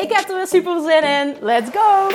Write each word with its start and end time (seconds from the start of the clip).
Ik 0.00 0.12
heb 0.12 0.28
er 0.28 0.36
weer 0.36 0.46
super 0.46 0.80
zin 0.80 1.02
in. 1.02 1.36
Let's 1.40 1.70
go! 1.70 2.08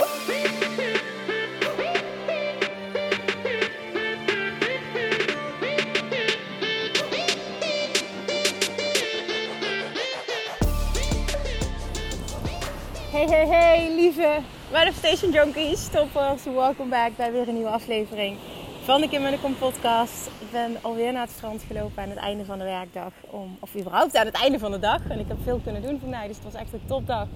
Hey, 13.12 13.26
hey, 13.28 13.48
hey, 13.48 13.92
lieve 13.96 14.40
Manifestation 14.72 15.32
Junkies, 15.32 15.84
stoppers. 15.84 16.44
Welkom 16.44 16.90
back 16.90 17.16
bij 17.16 17.32
weer 17.32 17.48
een 17.48 17.54
nieuwe 17.54 17.70
aflevering 17.70 18.38
van 18.86 19.02
de 19.02 19.10
Kim 19.10 19.26
en 19.26 19.42
Kom 19.42 19.58
podcast. 19.58 20.28
Ik 20.40 20.52
ben 20.52 20.78
alweer 20.82 21.14
naar 21.14 21.22
het 21.22 21.32
strand 21.36 21.64
gelopen 21.68 22.04
aan 22.04 22.10
het 22.10 22.18
einde 22.18 22.46
van 22.46 22.58
de 22.58 22.64
werkdag. 22.64 23.12
Om, 23.22 23.58
of 23.60 23.76
überhaupt 23.76 24.16
aan 24.16 24.26
het 24.26 24.36
einde 24.36 24.60
van 24.60 24.72
de 24.72 24.80
dag. 24.80 25.00
En 25.08 25.20
ik 25.20 25.28
heb 25.28 25.38
veel 25.44 25.60
kunnen 25.64 25.82
doen 25.82 26.00
vandaag, 26.00 26.28
dus 26.28 26.36
het 26.36 26.46
was 26.46 26.62
echt 26.62 26.74
een 26.74 26.82
topdag. 26.86 27.28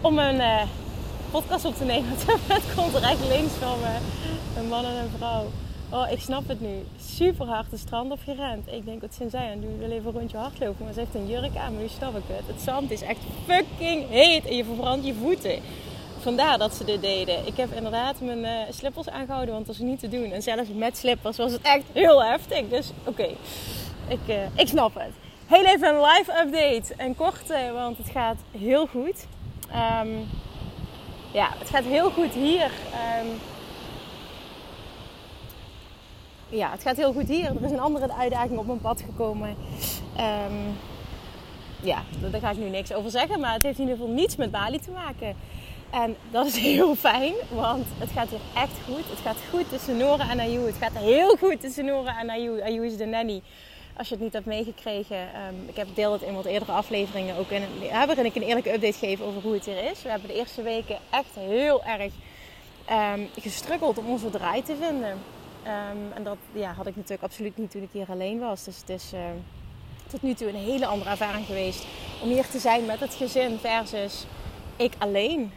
Om 0.00 0.18
een 0.18 0.34
uh, 0.34 0.62
podcast 1.30 1.64
op 1.64 1.74
te 1.74 1.84
nemen. 1.84 2.08
Het 2.54 2.74
komt 2.76 2.94
er 2.94 3.02
echt 3.02 3.28
links 3.28 3.52
van 3.52 3.78
me. 3.80 3.96
Een 4.60 4.68
man 4.68 4.84
en 4.84 4.96
een 4.96 5.10
vrouw. 5.16 5.44
Oh, 5.90 6.10
ik 6.10 6.20
snap 6.20 6.48
het 6.48 6.60
nu. 6.60 6.84
Super 7.00 7.46
hard 7.46 7.70
de 7.70 7.76
strand 7.76 8.12
op. 8.12 8.18
Ik 8.64 8.84
denk, 8.84 9.00
wat 9.00 9.14
zijn 9.14 9.30
zij 9.30 9.50
aan 9.52 9.60
doen? 9.60 9.78
wil 9.78 9.90
even 9.90 10.06
een 10.06 10.18
rondje 10.18 10.36
hardlopen. 10.36 10.84
Maar 10.84 10.92
ze 10.92 11.00
heeft 11.00 11.14
een 11.14 11.28
jurk 11.28 11.56
aan, 11.56 11.72
maar 11.72 11.82
nu 11.82 11.88
snap 11.88 12.16
ik 12.16 12.22
het. 12.26 12.46
Het 12.46 12.60
zand 12.60 12.90
is 12.90 13.02
echt 13.02 13.20
fucking 13.46 14.08
heet 14.08 14.46
en 14.46 14.56
je 14.56 14.64
verbrandt 14.64 15.06
je 15.06 15.14
voeten. 15.14 15.60
Vandaar 16.20 16.58
dat 16.58 16.74
ze 16.74 16.84
dit 16.84 17.00
deden. 17.00 17.46
Ik 17.46 17.56
heb 17.56 17.72
inderdaad 17.72 18.20
mijn 18.20 18.38
uh, 18.38 18.50
slippers 18.70 19.08
aangehouden, 19.08 19.54
want 19.54 19.66
dat 19.66 19.74
is 19.74 19.80
niet 19.80 20.00
te 20.00 20.08
doen. 20.08 20.32
En 20.32 20.42
zelfs 20.42 20.68
met 20.74 20.96
slippers 20.96 21.36
was 21.36 21.52
het 21.52 21.62
echt 21.62 21.84
heel 21.92 22.24
heftig. 22.24 22.68
Dus 22.68 22.90
oké, 23.04 23.28
ik, 24.08 24.18
uh, 24.26 24.36
ik 24.54 24.68
snap 24.68 24.94
het. 24.94 25.12
Heel 25.46 25.64
even 25.64 25.88
een 25.88 26.00
live 26.00 26.32
update. 26.44 26.94
Een 26.96 27.16
korte, 27.16 27.70
want 27.72 27.98
het 27.98 28.08
gaat 28.10 28.36
heel 28.58 28.86
goed. 28.86 29.26
Um, 30.02 30.28
ja, 31.32 31.48
het 31.58 31.68
gaat 31.68 31.84
heel 31.84 32.10
goed 32.10 32.32
hier. 32.32 32.70
Um, 33.20 33.40
ja, 36.48 36.70
het 36.70 36.82
gaat 36.82 36.96
heel 36.96 37.12
goed 37.12 37.28
hier. 37.28 37.46
Er 37.46 37.64
is 37.64 37.70
een 37.70 37.80
andere 37.80 38.12
uitdaging 38.12 38.58
op 38.58 38.66
mijn 38.66 38.80
pad 38.80 39.02
gekomen. 39.06 39.48
Um, 40.18 40.76
ja, 41.80 42.02
daar 42.30 42.40
ga 42.40 42.50
ik 42.50 42.56
nu 42.56 42.68
niks 42.68 42.92
over 42.92 43.10
zeggen. 43.10 43.40
Maar 43.40 43.52
het 43.52 43.62
heeft 43.62 43.78
in 43.78 43.84
ieder 43.84 43.98
geval 43.98 44.14
niets 44.14 44.36
met 44.36 44.50
Bali 44.50 44.78
te 44.78 44.90
maken. 44.90 45.36
En 45.90 46.16
dat 46.30 46.46
is 46.46 46.56
heel 46.56 46.94
fijn, 46.94 47.34
want 47.50 47.86
het 47.98 48.10
gaat 48.10 48.28
hier 48.28 48.40
echt 48.54 48.72
goed. 48.84 49.10
Het 49.10 49.18
gaat 49.18 49.36
goed 49.50 49.68
tussen 49.68 49.96
Nora 49.96 50.30
en 50.30 50.40
Ayu. 50.40 50.66
Het 50.66 50.76
gaat 50.80 50.96
heel 50.96 51.36
goed 51.36 51.60
tussen 51.60 51.84
Nora 51.84 52.18
en 52.20 52.30
Ayu. 52.30 52.62
Ayu 52.62 52.86
is 52.86 52.96
de 52.96 53.06
nanny. 53.06 53.42
Als 53.96 54.08
je 54.08 54.14
het 54.14 54.22
niet 54.22 54.32
hebt 54.32 54.46
meegekregen, 54.46 55.16
um, 55.18 55.68
ik 55.68 55.76
heb 55.76 55.88
deel 55.94 56.12
het 56.12 56.22
in 56.22 56.34
wat 56.34 56.44
eerdere 56.44 56.72
afleveringen 56.72 57.36
ook 57.36 57.50
in, 57.50 57.62
waarin 57.90 58.24
ik 58.24 58.34
een 58.34 58.42
eerlijke 58.42 58.72
update 58.72 58.98
geef 58.98 59.20
over 59.20 59.42
hoe 59.42 59.52
het 59.52 59.64
hier 59.64 59.90
is. 59.90 60.02
We 60.02 60.08
hebben 60.08 60.28
de 60.28 60.34
eerste 60.34 60.62
weken 60.62 60.98
echt 61.10 61.34
heel 61.34 61.84
erg 61.84 62.12
um, 62.90 63.28
gestruggeld 63.40 63.98
om 63.98 64.06
onze 64.06 64.30
draai 64.30 64.62
te 64.62 64.76
vinden. 64.80 65.10
Um, 65.10 66.12
en 66.14 66.22
dat 66.22 66.36
ja, 66.52 66.72
had 66.72 66.86
ik 66.86 66.96
natuurlijk 66.96 67.22
absoluut 67.22 67.56
niet 67.56 67.70
toen 67.70 67.82
ik 67.82 67.88
hier 67.92 68.06
alleen 68.08 68.38
was. 68.38 68.64
Dus 68.64 68.76
het 68.76 68.88
is 68.88 69.12
tot 70.06 70.22
nu 70.22 70.34
toe 70.34 70.48
een 70.48 70.54
hele 70.54 70.86
andere 70.86 71.10
ervaring 71.10 71.46
geweest 71.46 71.86
om 72.22 72.28
hier 72.28 72.48
te 72.48 72.58
zijn 72.58 72.86
met 72.86 73.00
het 73.00 73.14
gezin 73.14 73.58
versus 73.58 74.24
ik 74.78 74.92
alleen. 74.98 75.50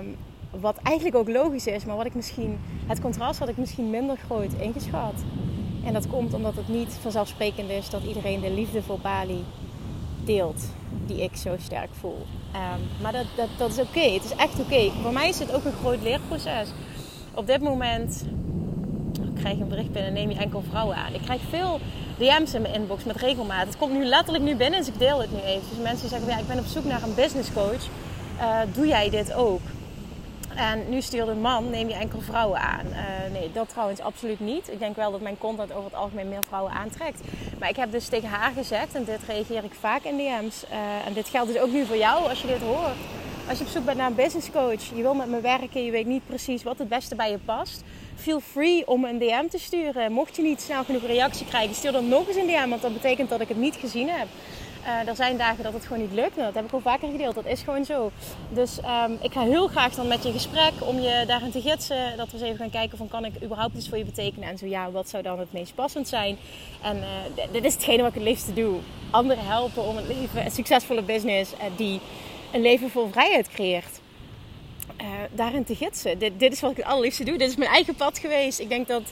Um, 0.00 0.16
wat 0.50 0.76
eigenlijk 0.82 1.16
ook 1.16 1.28
logisch 1.28 1.66
is, 1.66 1.84
maar 1.84 1.96
wat 1.96 2.06
ik 2.06 2.14
misschien, 2.14 2.58
het 2.86 3.00
contrast 3.00 3.38
had 3.38 3.48
ik 3.48 3.56
misschien 3.56 3.90
minder 3.90 4.16
groot 4.16 4.52
ingeschat. 4.60 5.14
En 5.84 5.92
dat 5.92 6.08
komt 6.08 6.34
omdat 6.34 6.54
het 6.54 6.68
niet 6.68 6.98
vanzelfsprekend 7.00 7.70
is 7.70 7.90
dat 7.90 8.02
iedereen 8.02 8.40
de 8.40 8.50
liefde 8.50 8.82
voor 8.82 8.98
Bali 8.98 9.44
deelt, 10.24 10.62
die 11.06 11.22
ik 11.22 11.36
zo 11.36 11.54
sterk 11.58 11.88
voel. 12.00 12.26
Um, 12.54 13.02
maar 13.02 13.12
dat, 13.12 13.26
dat, 13.36 13.48
dat 13.56 13.70
is 13.70 13.78
oké, 13.78 14.00
het 14.00 14.24
is 14.24 14.34
echt 14.34 14.60
oké. 14.60 14.90
Voor 15.02 15.12
mij 15.12 15.28
is 15.28 15.38
het 15.38 15.54
ook 15.54 15.64
een 15.64 15.72
groot 15.80 16.02
leerproces. 16.02 16.68
Op 17.34 17.46
dit 17.46 17.60
moment 17.60 18.24
ik 19.22 19.34
krijg 19.34 19.58
een 19.58 19.68
bericht 19.68 19.92
binnen, 19.92 20.12
neem 20.12 20.30
je 20.30 20.36
enkel 20.36 20.62
vrouwen 20.68 20.96
aan. 20.96 21.14
Ik 21.14 21.22
krijg 21.22 21.40
veel 21.48 21.80
DM's 22.18 22.54
in 22.54 22.62
mijn 22.62 22.74
inbox 22.74 23.04
met 23.04 23.16
regelmaat. 23.16 23.66
Het 23.66 23.76
komt 23.76 23.92
nu 23.92 24.04
letterlijk 24.04 24.44
nu 24.44 24.56
binnen, 24.56 24.78
dus 24.78 24.88
ik 24.88 24.98
deel 24.98 25.20
het 25.20 25.32
nu 25.32 25.38
even. 25.38 25.68
Dus 25.68 25.82
mensen 25.82 26.08
zeggen, 26.08 26.28
ja, 26.28 26.38
ik 26.38 26.46
ben 26.46 26.58
op 26.58 26.66
zoek 26.66 26.84
naar 26.84 27.02
een 27.02 27.14
business 27.14 27.52
coach 27.52 27.88
uh, 28.38 28.58
doe 28.74 28.86
jij 28.86 29.10
dit 29.10 29.32
ook? 29.32 29.60
En 30.54 30.88
nu 30.88 31.00
stuurde 31.00 31.30
een 31.30 31.40
man, 31.40 31.70
neem 31.70 31.88
je 31.88 31.94
enkel 31.94 32.20
vrouwen 32.20 32.60
aan. 32.60 32.86
Uh, 32.86 33.32
nee, 33.32 33.50
dat 33.52 33.68
trouwens 33.68 34.00
absoluut 34.00 34.40
niet. 34.40 34.70
Ik 34.72 34.78
denk 34.78 34.96
wel 34.96 35.10
dat 35.10 35.20
mijn 35.20 35.38
content 35.38 35.72
over 35.72 35.84
het 35.84 35.94
algemeen 35.94 36.28
meer 36.28 36.44
vrouwen 36.44 36.72
aantrekt. 36.72 37.20
Maar 37.58 37.68
ik 37.68 37.76
heb 37.76 37.92
dus 37.92 38.06
tegen 38.06 38.28
haar 38.28 38.52
gezegd, 38.52 38.94
en 38.94 39.04
dit 39.04 39.20
reageer 39.26 39.64
ik 39.64 39.74
vaak 39.80 40.02
in 40.02 40.16
DM's. 40.16 40.64
Uh, 40.70 41.06
en 41.06 41.12
dit 41.12 41.28
geldt 41.28 41.52
dus 41.52 41.60
ook 41.60 41.70
nu 41.70 41.86
voor 41.86 41.96
jou 41.96 42.28
als 42.28 42.40
je 42.40 42.46
dit 42.46 42.60
hoort. 42.60 42.96
Als 43.48 43.58
je 43.58 43.64
op 43.64 43.70
zoek 43.70 43.84
bent 43.84 43.98
naar 43.98 44.06
een 44.06 44.14
business 44.14 44.50
coach, 44.50 44.82
je 44.94 45.02
wil 45.02 45.14
met 45.14 45.28
me 45.28 45.40
werken, 45.40 45.84
je 45.84 45.90
weet 45.90 46.06
niet 46.06 46.26
precies 46.26 46.62
wat 46.62 46.78
het 46.78 46.88
beste 46.88 47.14
bij 47.14 47.30
je 47.30 47.38
past. 47.38 47.82
Feel 48.16 48.40
free 48.40 48.86
om 48.86 49.04
een 49.04 49.18
DM 49.18 49.48
te 49.50 49.58
sturen. 49.58 50.12
Mocht 50.12 50.36
je 50.36 50.42
niet 50.42 50.60
snel 50.60 50.84
genoeg 50.84 51.06
reactie 51.06 51.46
krijgen, 51.46 51.74
stuur 51.74 51.92
dan 51.92 52.08
nog 52.08 52.28
eens 52.28 52.36
een 52.36 52.46
DM, 52.46 52.68
want 52.68 52.82
dat 52.82 52.92
betekent 52.92 53.28
dat 53.28 53.40
ik 53.40 53.48
het 53.48 53.56
niet 53.56 53.76
gezien 53.76 54.08
heb. 54.08 54.26
Uh, 54.88 55.08
er 55.08 55.16
zijn 55.16 55.36
dagen 55.36 55.64
dat 55.64 55.72
het 55.72 55.86
gewoon 55.86 56.02
niet 56.02 56.12
lukt. 56.12 56.36
dat 56.36 56.54
heb 56.54 56.64
ik 56.64 56.72
al 56.72 56.80
vaker 56.80 57.10
gedeeld. 57.10 57.34
Dat 57.34 57.46
is 57.46 57.62
gewoon 57.62 57.84
zo. 57.84 58.10
Dus 58.48 58.78
um, 58.78 59.18
ik 59.22 59.32
ga 59.32 59.42
heel 59.42 59.68
graag 59.68 59.94
dan 59.94 60.06
met 60.06 60.22
je 60.22 60.32
gesprek 60.32 60.72
om 60.78 61.00
je 61.00 61.24
daarin 61.26 61.50
te 61.50 61.60
gidsen. 61.60 62.16
Dat 62.16 62.26
we 62.26 62.32
eens 62.32 62.42
even 62.42 62.56
gaan 62.56 62.70
kijken 62.70 62.98
van 62.98 63.08
kan 63.08 63.24
ik 63.24 63.42
überhaupt 63.42 63.76
iets 63.76 63.88
voor 63.88 63.98
je 63.98 64.04
betekenen. 64.04 64.48
En 64.48 64.58
zo 64.58 64.66
ja, 64.66 64.90
wat 64.90 65.08
zou 65.08 65.22
dan 65.22 65.38
het 65.38 65.52
meest 65.52 65.74
passend 65.74 66.08
zijn. 66.08 66.36
En 66.82 66.96
uh, 66.96 67.04
dit 67.52 67.64
is 67.64 67.74
hetgene 67.74 68.02
wat 68.02 68.08
ik 68.08 68.14
het 68.14 68.22
liefste 68.22 68.52
doe. 68.52 68.78
Anderen 69.10 69.46
helpen 69.46 69.82
om 69.82 69.96
een 69.96 70.06
leven, 70.06 70.44
een 70.44 70.50
succesvolle 70.50 71.02
business 71.02 71.52
uh, 71.52 71.58
die 71.76 72.00
een 72.52 72.62
leven 72.62 72.90
vol 72.90 73.08
vrijheid 73.10 73.48
creëert. 73.48 74.00
daarin 75.30 75.64
te 75.64 75.74
gidsen. 75.74 76.18
Dit, 76.18 76.32
dit 76.38 76.52
is 76.52 76.60
wat 76.60 76.70
ik 76.70 76.76
het 76.76 76.86
allerliefste 76.86 77.24
doe. 77.24 77.38
Dit 77.38 77.48
is 77.48 77.56
mijn 77.56 77.70
eigen 77.70 77.94
pad 77.94 78.18
geweest. 78.18 78.58
Ik 78.58 78.68
denk 78.68 78.88
dat 78.88 79.02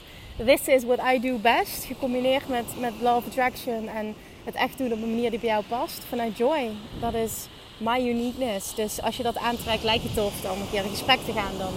this 0.45 0.67
is 0.67 0.83
what 0.83 0.99
I 1.13 1.19
do 1.19 1.37
best. 1.37 1.83
Gecombineerd 1.83 2.47
met, 2.47 2.65
met 2.79 2.93
Law 3.01 3.15
of 3.15 3.25
Attraction 3.25 3.87
en 3.87 4.15
het 4.47 4.55
echt 4.55 4.77
doen 4.77 4.91
op 4.91 5.01
een 5.01 5.09
manier 5.09 5.29
die 5.29 5.39
bij 5.39 5.49
jou 5.49 5.63
past. 5.67 6.01
Vanuit 6.09 6.37
joy. 6.37 6.69
Dat 6.99 7.13
is 7.13 7.47
my 7.77 8.09
uniqueness. 8.09 8.75
Dus 8.75 9.01
als 9.01 9.17
je 9.17 9.23
dat 9.23 9.37
aantrekt, 9.37 9.83
lijkt 9.83 10.03
je 10.03 10.13
tof 10.13 10.51
om 10.51 10.61
een 10.61 10.69
keer 10.71 10.83
in 10.83 10.89
gesprek 10.89 11.19
te 11.25 11.31
gaan, 11.31 11.57
dan 11.57 11.73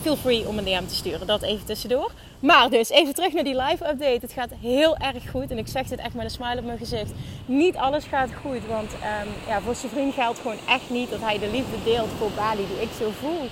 feel 0.00 0.16
free 0.16 0.48
om 0.48 0.58
een 0.58 0.64
DM 0.64 0.86
te 0.86 0.94
sturen. 0.94 1.26
Dat 1.26 1.42
even 1.42 1.66
tussendoor. 1.66 2.10
Maar 2.40 2.70
dus 2.70 2.88
even 2.88 3.14
terug 3.14 3.32
naar 3.32 3.44
die 3.44 3.62
live 3.62 3.88
update. 3.88 4.18
Het 4.20 4.32
gaat 4.32 4.50
heel 4.60 4.96
erg 4.96 5.30
goed. 5.30 5.50
En 5.50 5.58
ik 5.58 5.66
zeg 5.66 5.86
dit 5.86 5.98
echt 5.98 6.14
met 6.14 6.24
een 6.24 6.30
smile 6.30 6.58
op 6.58 6.64
mijn 6.64 6.78
gezicht. 6.78 7.12
Niet 7.46 7.76
alles 7.76 8.04
gaat 8.04 8.30
goed. 8.42 8.66
Want 8.68 8.92
um, 8.92 9.28
ja, 9.46 9.60
voor 9.60 9.74
zijn 9.74 9.92
vriend 9.92 10.14
geldt 10.14 10.38
gewoon 10.38 10.58
echt 10.68 10.90
niet 10.90 11.10
dat 11.10 11.20
hij 11.20 11.38
de 11.38 11.50
liefde 11.50 11.76
deelt 11.84 12.10
voor 12.18 12.30
Bali 12.36 12.66
die 12.66 12.82
ik 12.82 12.90
zo 12.98 13.10
voel. 13.20 13.48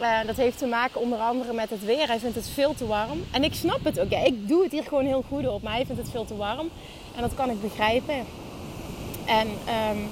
Uh, 0.00 0.18
dat 0.26 0.36
heeft 0.36 0.58
te 0.58 0.66
maken 0.66 1.00
onder 1.00 1.18
andere 1.18 1.52
met 1.52 1.70
het 1.70 1.84
weer. 1.84 2.06
Hij 2.06 2.18
vindt 2.18 2.36
het 2.36 2.48
veel 2.48 2.74
te 2.74 2.86
warm. 2.86 3.24
En 3.30 3.44
ik 3.44 3.54
snap 3.54 3.84
het 3.84 4.00
ook. 4.00 4.10
Ja, 4.10 4.24
ik 4.24 4.48
doe 4.48 4.62
het 4.62 4.72
hier 4.72 4.82
gewoon 4.82 5.06
heel 5.06 5.24
goed 5.28 5.48
op. 5.48 5.62
Maar 5.62 5.74
hij 5.74 5.86
vindt 5.86 6.00
het 6.00 6.10
veel 6.10 6.24
te 6.24 6.36
warm. 6.36 6.70
En 7.14 7.20
dat 7.20 7.34
kan 7.34 7.50
ik 7.50 7.60
begrijpen. 7.60 8.14
En 9.26 9.48
um, 9.48 10.10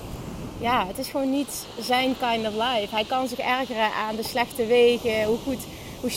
ja, 0.60 0.86
het 0.86 0.98
is 0.98 1.08
gewoon 1.08 1.30
niet 1.30 1.66
zijn 1.80 2.14
kind 2.18 2.46
of 2.46 2.52
life. 2.52 2.94
Hij 2.94 3.04
kan 3.04 3.28
zich 3.28 3.38
ergeren 3.38 3.92
aan 3.92 4.16
de 4.16 4.22
slechte 4.22 4.66
wegen, 4.66 5.24
hoe 5.24 5.38
goed, 5.38 5.66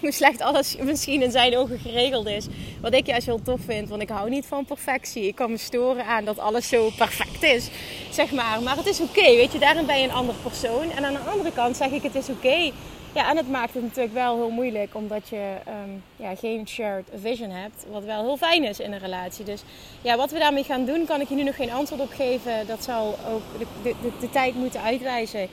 hoe, 0.00 0.12
slecht 0.12 0.40
alles 0.40 0.76
misschien 0.90 1.22
in 1.22 1.30
zijn 1.30 1.56
ogen 1.56 1.78
geregeld 1.78 2.26
is. 2.26 2.46
Wat 2.80 2.94
ik 2.94 3.06
juist 3.06 3.26
heel 3.26 3.42
tof 3.42 3.60
vind, 3.64 3.88
want 3.88 4.02
ik 4.02 4.08
hou 4.08 4.30
niet 4.30 4.46
van 4.46 4.64
perfectie. 4.64 5.26
Ik 5.26 5.34
kan 5.34 5.50
me 5.50 5.56
storen 5.56 6.06
aan 6.06 6.24
dat 6.24 6.38
alles 6.38 6.68
zo 6.68 6.90
perfect 6.96 7.42
is, 7.42 7.68
zeg 8.10 8.32
maar. 8.32 8.62
Maar 8.62 8.76
het 8.76 8.86
is 8.86 9.00
oké, 9.00 9.22
weet 9.22 9.52
je, 9.52 9.58
daarin 9.58 9.86
ben 9.86 9.98
je 9.98 10.04
een 10.04 10.12
ander 10.12 10.34
persoon. 10.42 10.90
En 10.90 11.04
aan 11.04 11.12
de 11.12 11.18
andere 11.18 11.52
kant 11.52 11.76
zeg 11.76 11.90
ik, 11.90 12.02
het 12.02 12.14
is 12.14 12.28
oké. 12.28 12.70
Ja, 13.14 13.30
en 13.30 13.36
het 13.36 13.50
maakt 13.50 13.74
het 13.74 13.82
natuurlijk 13.82 14.14
wel 14.14 14.36
heel 14.36 14.50
moeilijk 14.50 14.94
omdat 14.94 15.28
je 15.28 15.54
um, 15.84 16.02
ja, 16.16 16.34
geen 16.34 16.68
shared 16.68 17.08
vision 17.14 17.50
hebt. 17.50 17.84
Wat 17.90 18.04
wel 18.04 18.22
heel 18.22 18.36
fijn 18.36 18.64
is 18.64 18.80
in 18.80 18.92
een 18.92 18.98
relatie. 18.98 19.44
Dus 19.44 19.62
ja, 20.02 20.16
wat 20.16 20.30
we 20.30 20.38
daarmee 20.38 20.64
gaan 20.64 20.84
doen, 20.84 21.04
kan 21.04 21.20
ik 21.20 21.28
je 21.28 21.34
nu 21.34 21.42
nog 21.42 21.56
geen 21.56 21.72
antwoord 21.72 22.00
op 22.00 22.12
geven. 22.12 22.66
Dat 22.66 22.84
zal 22.84 23.18
ook 23.28 23.42
de, 23.58 23.66
de, 23.82 23.94
de, 24.02 24.10
de 24.20 24.30
tijd 24.30 24.54
moeten 24.54 24.82
uitwijzen. 24.82 25.48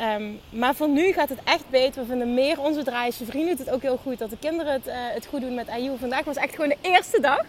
Um, 0.00 0.40
maar 0.50 0.74
voor 0.74 0.88
nu 0.88 1.12
gaat 1.12 1.28
het 1.28 1.38
echt 1.44 1.64
beter. 1.70 2.00
We 2.00 2.08
vinden 2.08 2.34
meer 2.34 2.60
onze 2.60 2.82
draai. 2.82 3.12
Zijn 3.12 3.28
vrienden 3.28 3.56
doet 3.56 3.66
het 3.66 3.74
ook 3.74 3.82
heel 3.82 3.98
goed. 4.02 4.18
Dat 4.18 4.30
de 4.30 4.36
kinderen 4.40 4.72
het, 4.72 4.86
uh, 4.86 4.94
het 4.96 5.26
goed 5.26 5.40
doen 5.40 5.54
met 5.54 5.68
Ayu. 5.68 5.98
Vandaag 5.98 6.24
was 6.24 6.36
echt 6.36 6.54
gewoon 6.54 6.68
de 6.68 6.76
eerste 6.80 7.20
dag 7.20 7.40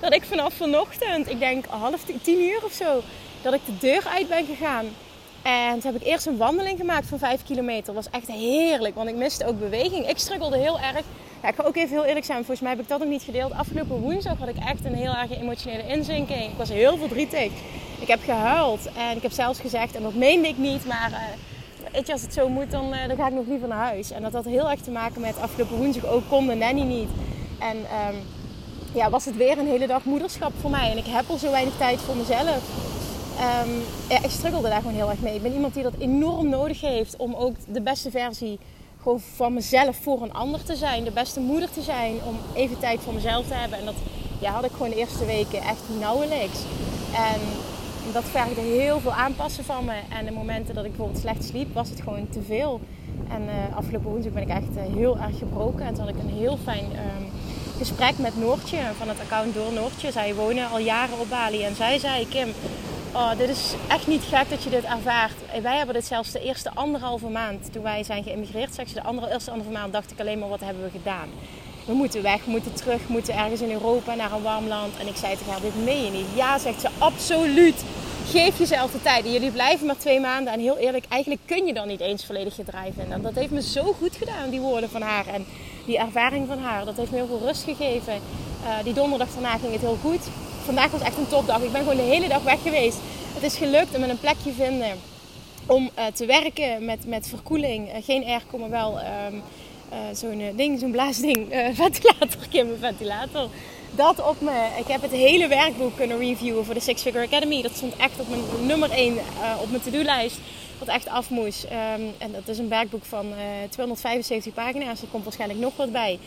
dat 0.00 0.14
ik 0.14 0.22
vanaf 0.22 0.54
vanochtend, 0.54 1.30
ik 1.30 1.38
denk 1.38 1.64
half 1.66 2.04
tien, 2.22 2.40
uur 2.40 2.64
of 2.64 2.72
zo, 2.72 3.02
dat 3.42 3.54
ik 3.54 3.60
de 3.66 3.78
deur 3.78 4.06
uit 4.14 4.28
ben 4.28 4.44
gegaan 4.46 4.86
En 5.42 5.80
toen 5.80 5.92
heb 5.92 6.00
ik 6.00 6.06
eerst 6.06 6.26
een 6.26 6.36
wandeling 6.36 6.78
gemaakt 6.78 7.06
van 7.06 7.18
5 7.18 7.42
kilometer. 7.42 7.94
Dat 7.94 8.04
was 8.04 8.10
echt 8.10 8.28
heerlijk, 8.28 8.94
want 8.94 9.08
ik 9.08 9.14
miste 9.14 9.46
ook 9.46 9.58
beweging. 9.58 10.08
Ik 10.08 10.18
struggelde 10.18 10.56
heel 10.56 10.78
erg. 10.80 10.98
Ik 11.42 11.54
ga 11.54 11.62
ook 11.62 11.76
even 11.76 11.88
heel 11.88 12.04
eerlijk 12.04 12.24
zijn, 12.24 12.38
volgens 12.38 12.60
mij 12.60 12.70
heb 12.70 12.80
ik 12.80 12.88
dat 12.88 12.98
nog 12.98 13.08
niet 13.08 13.22
gedeeld. 13.22 13.52
Afgelopen 13.52 14.00
woensdag 14.00 14.38
had 14.38 14.48
ik 14.48 14.56
echt 14.68 14.84
een 14.84 14.94
heel 14.94 15.14
erg 15.14 15.40
emotionele 15.40 15.86
inzinking. 15.86 16.42
Ik 16.42 16.56
was 16.56 16.68
heel 16.68 16.96
verdrietig. 16.96 17.52
Ik 18.00 18.08
heb 18.08 18.20
gehuild 18.24 18.88
en 18.96 19.16
ik 19.16 19.22
heb 19.22 19.32
zelfs 19.32 19.58
gezegd, 19.58 19.94
en 19.96 20.02
dat 20.02 20.14
meende 20.14 20.48
ik 20.48 20.58
niet, 20.58 20.86
maar 20.86 21.10
uh, 21.10 21.18
weet 21.92 22.10
als 22.10 22.22
het 22.22 22.32
zo 22.32 22.48
moet, 22.48 22.70
dan, 22.70 22.92
uh, 22.92 23.06
dan 23.08 23.16
ga 23.16 23.26
ik 23.26 23.34
nog 23.34 23.46
liever 23.46 23.68
naar 23.68 23.86
huis. 23.86 24.10
En 24.10 24.22
dat 24.22 24.32
had 24.32 24.44
heel 24.44 24.70
erg 24.70 24.80
te 24.80 24.90
maken 24.90 25.20
met 25.20 25.38
afgelopen 25.40 25.76
woensdag 25.76 26.06
ook 26.06 26.22
kon 26.28 26.46
de 26.46 26.54
nanny 26.54 26.82
niet. 26.82 27.08
En 27.58 27.76
um, 27.76 28.16
ja, 28.94 29.10
was 29.10 29.24
het 29.24 29.36
weer 29.36 29.58
een 29.58 29.66
hele 29.66 29.86
dag 29.86 30.04
moederschap 30.04 30.52
voor 30.60 30.70
mij. 30.70 30.90
En 30.90 30.96
ik 30.96 31.06
heb 31.06 31.24
al 31.28 31.38
zo 31.38 31.50
weinig 31.50 31.76
tijd 31.76 32.00
voor 32.00 32.16
mezelf. 32.16 32.90
Um, 33.66 33.82
ja, 34.08 34.22
ik 34.22 34.30
struggelde 34.30 34.68
daar 34.68 34.80
gewoon 34.80 34.96
heel 34.96 35.10
erg 35.10 35.20
mee. 35.20 35.34
Ik 35.34 35.42
ben 35.42 35.52
iemand 35.52 35.74
die 35.74 35.82
dat 35.82 35.94
enorm 35.98 36.48
nodig 36.48 36.80
heeft 36.80 37.16
om 37.16 37.34
ook 37.34 37.54
de 37.66 37.80
beste 37.80 38.10
versie 38.10 38.58
gewoon 39.02 39.20
van 39.20 39.52
mezelf 39.52 39.96
voor 39.96 40.22
een 40.22 40.32
ander 40.32 40.64
te 40.64 40.76
zijn. 40.76 41.04
De 41.04 41.10
beste 41.10 41.40
moeder 41.40 41.70
te 41.70 41.82
zijn. 41.82 42.14
Om 42.26 42.36
even 42.54 42.78
tijd 42.78 43.00
voor 43.00 43.14
mezelf 43.14 43.46
te 43.46 43.54
hebben. 43.54 43.78
En 43.78 43.84
dat 43.84 43.94
ja, 44.40 44.50
had 44.52 44.64
ik 44.64 44.70
gewoon 44.72 44.90
de 44.90 44.96
eerste 44.96 45.24
weken 45.24 45.62
echt 45.62 45.82
nauwelijks. 46.00 46.58
En 47.14 47.40
dat 48.12 48.24
vergde 48.24 48.60
heel 48.60 49.00
veel 49.00 49.12
aanpassen 49.12 49.64
van 49.64 49.84
me. 49.84 49.94
En 50.18 50.24
de 50.24 50.32
momenten 50.32 50.74
dat 50.74 50.84
ik 50.84 50.90
bijvoorbeeld 50.90 51.20
slecht 51.20 51.44
sliep, 51.44 51.74
was 51.74 51.88
het 51.88 52.00
gewoon 52.00 52.28
te 52.30 52.42
veel. 52.42 52.80
En 53.28 53.42
uh, 53.42 53.76
afgelopen 53.76 54.10
woensdag 54.10 54.32
ben 54.32 54.42
ik 54.42 54.48
echt 54.48 54.76
uh, 54.76 54.94
heel 54.94 55.18
erg 55.18 55.38
gebroken. 55.38 55.86
En 55.86 55.94
toen 55.94 56.04
had 56.04 56.14
ik 56.14 56.22
een 56.22 56.38
heel 56.38 56.58
fijn 56.62 56.84
um, 56.84 57.30
gesprek 57.78 58.18
met 58.18 58.38
Noortje 58.38 58.78
van 58.98 59.08
het 59.08 59.20
account 59.20 59.54
Door 59.54 59.72
Noortje. 59.72 60.12
Zij 60.12 60.34
wonen 60.34 60.70
al 60.70 60.78
jaren 60.78 61.18
op 61.18 61.28
Bali. 61.28 61.64
En 61.64 61.74
zij 61.74 61.98
zei, 61.98 62.28
Kim, 62.28 62.48
oh, 63.14 63.30
dit 63.36 63.48
is 63.48 63.74
echt 63.88 64.06
niet 64.06 64.22
gek 64.22 64.50
dat 64.50 64.62
je 64.62 64.70
dit 64.70 64.84
ervaart. 64.84 65.62
Wij 65.62 65.76
hebben 65.76 65.94
dit 65.94 66.06
zelfs 66.06 66.32
de 66.32 66.40
eerste 66.40 66.70
anderhalve 66.74 67.28
maand 67.28 67.72
toen 67.72 67.82
wij 67.82 68.02
zijn 68.04 68.22
geïmmigreerd. 68.22 68.74
Zeg 68.74 68.88
ze, 68.88 68.94
de 68.94 69.02
andere, 69.02 69.32
eerste 69.32 69.50
anderhalve 69.50 69.80
maand 69.80 69.92
dacht 69.92 70.10
ik 70.10 70.20
alleen 70.20 70.38
maar, 70.38 70.48
wat 70.48 70.60
hebben 70.60 70.82
we 70.82 70.90
gedaan? 70.90 71.28
We 71.84 71.92
moeten 71.92 72.22
weg, 72.22 72.44
we 72.44 72.50
moeten 72.50 72.74
terug, 72.74 73.06
we 73.06 73.12
moeten 73.12 73.36
ergens 73.36 73.60
in 73.60 73.70
Europa 73.70 74.14
naar 74.14 74.32
een 74.32 74.42
warm 74.42 74.66
land. 74.66 74.96
En 74.98 75.06
ik 75.06 75.16
zei 75.16 75.36
tegen 75.36 75.52
haar, 75.52 75.60
dit 75.60 75.84
meen 75.84 76.04
je 76.04 76.10
niet. 76.10 76.26
Ja, 76.34 76.58
zegt 76.58 76.80
ze, 76.80 76.88
absoluut. 76.98 77.84
Geef 78.32 78.58
jezelf 78.58 78.90
de 78.90 79.02
tijd. 79.02 79.24
En 79.24 79.32
jullie 79.32 79.50
blijven 79.50 79.86
maar 79.86 79.96
twee 79.96 80.20
maanden. 80.20 80.52
En 80.52 80.60
heel 80.60 80.76
eerlijk, 80.76 81.04
eigenlijk 81.08 81.40
kun 81.46 81.66
je 81.66 81.72
dan 81.72 81.88
niet 81.88 82.00
eens 82.00 82.26
volledig 82.26 82.54
je. 82.54 83.10
En 83.10 83.22
dat 83.22 83.34
heeft 83.34 83.50
me 83.50 83.62
zo 83.62 83.82
goed 83.82 84.16
gedaan, 84.16 84.50
die 84.50 84.60
woorden 84.60 84.90
van 84.90 85.02
haar. 85.02 85.26
En 85.26 85.46
die 85.86 85.98
ervaring 85.98 86.46
van 86.46 86.58
haar. 86.58 86.84
Dat 86.84 86.96
heeft 86.96 87.10
me 87.10 87.16
heel 87.16 87.26
veel 87.26 87.40
rust 87.46 87.62
gegeven. 87.62 88.12
Uh, 88.14 88.84
die 88.84 88.92
donderdag 88.92 89.28
daarna 89.32 89.58
ging 89.58 89.72
het 89.72 89.80
heel 89.80 89.98
goed. 90.00 90.20
Vandaag 90.64 90.90
was 90.90 91.00
echt 91.00 91.16
een 91.16 91.28
topdag. 91.28 91.62
Ik 91.62 91.72
ben 91.72 91.80
gewoon 91.80 91.96
de 91.96 92.02
hele 92.02 92.28
dag 92.28 92.42
weg 92.42 92.62
geweest. 92.62 92.98
Het 93.34 93.42
is 93.42 93.56
gelukt 93.56 93.96
om 93.96 94.02
een 94.02 94.20
plekje 94.20 94.52
vinden 94.52 94.98
om 95.66 95.90
uh, 95.98 96.06
te 96.06 96.26
werken 96.26 96.84
met, 96.84 97.06
met 97.06 97.28
verkoeling. 97.28 97.88
Uh, 97.88 97.94
geen 98.04 98.24
airco, 98.24 98.58
maar 98.58 98.70
wel 98.70 99.00
um, 99.30 99.42
zo'n 100.12 100.52
ding, 100.56 100.80
zo'n 100.80 100.90
blaasding. 100.90 101.48
ventilator, 101.82 102.48
Kim, 102.50 102.68
ventilator. 102.80 103.48
Dat 103.94 104.22
op 104.28 104.40
me. 104.40 104.66
Ik 104.78 104.86
heb 104.86 105.02
het 105.02 105.10
hele 105.10 105.48
werkboek 105.48 105.96
kunnen 105.96 106.18
reviewen 106.18 106.64
voor 106.64 106.74
de 106.74 106.80
Six 106.80 107.02
Figure 107.02 107.26
Academy. 107.26 107.62
Dat 107.62 107.74
stond 107.74 107.96
echt 107.96 108.20
op 108.20 108.28
mijn 108.28 108.66
nummer 108.66 108.90
1 108.90 109.18
op 109.60 109.70
mijn 109.70 109.82
to-do-lijst 109.82 110.38
wat 110.78 110.94
echt 110.94 111.08
af 111.08 111.30
moest. 111.30 111.64
Um, 111.64 112.12
en 112.18 112.32
dat 112.32 112.48
is 112.48 112.58
een 112.58 112.68
werkboek 112.68 113.04
van 113.04 113.26
uh, 113.26 113.34
275 113.68 114.54
pagina's. 114.54 115.02
Er 115.02 115.08
komt 115.10 115.24
waarschijnlijk 115.24 115.60
nog 115.60 115.76
wat 115.76 115.92
bij. 115.92 116.18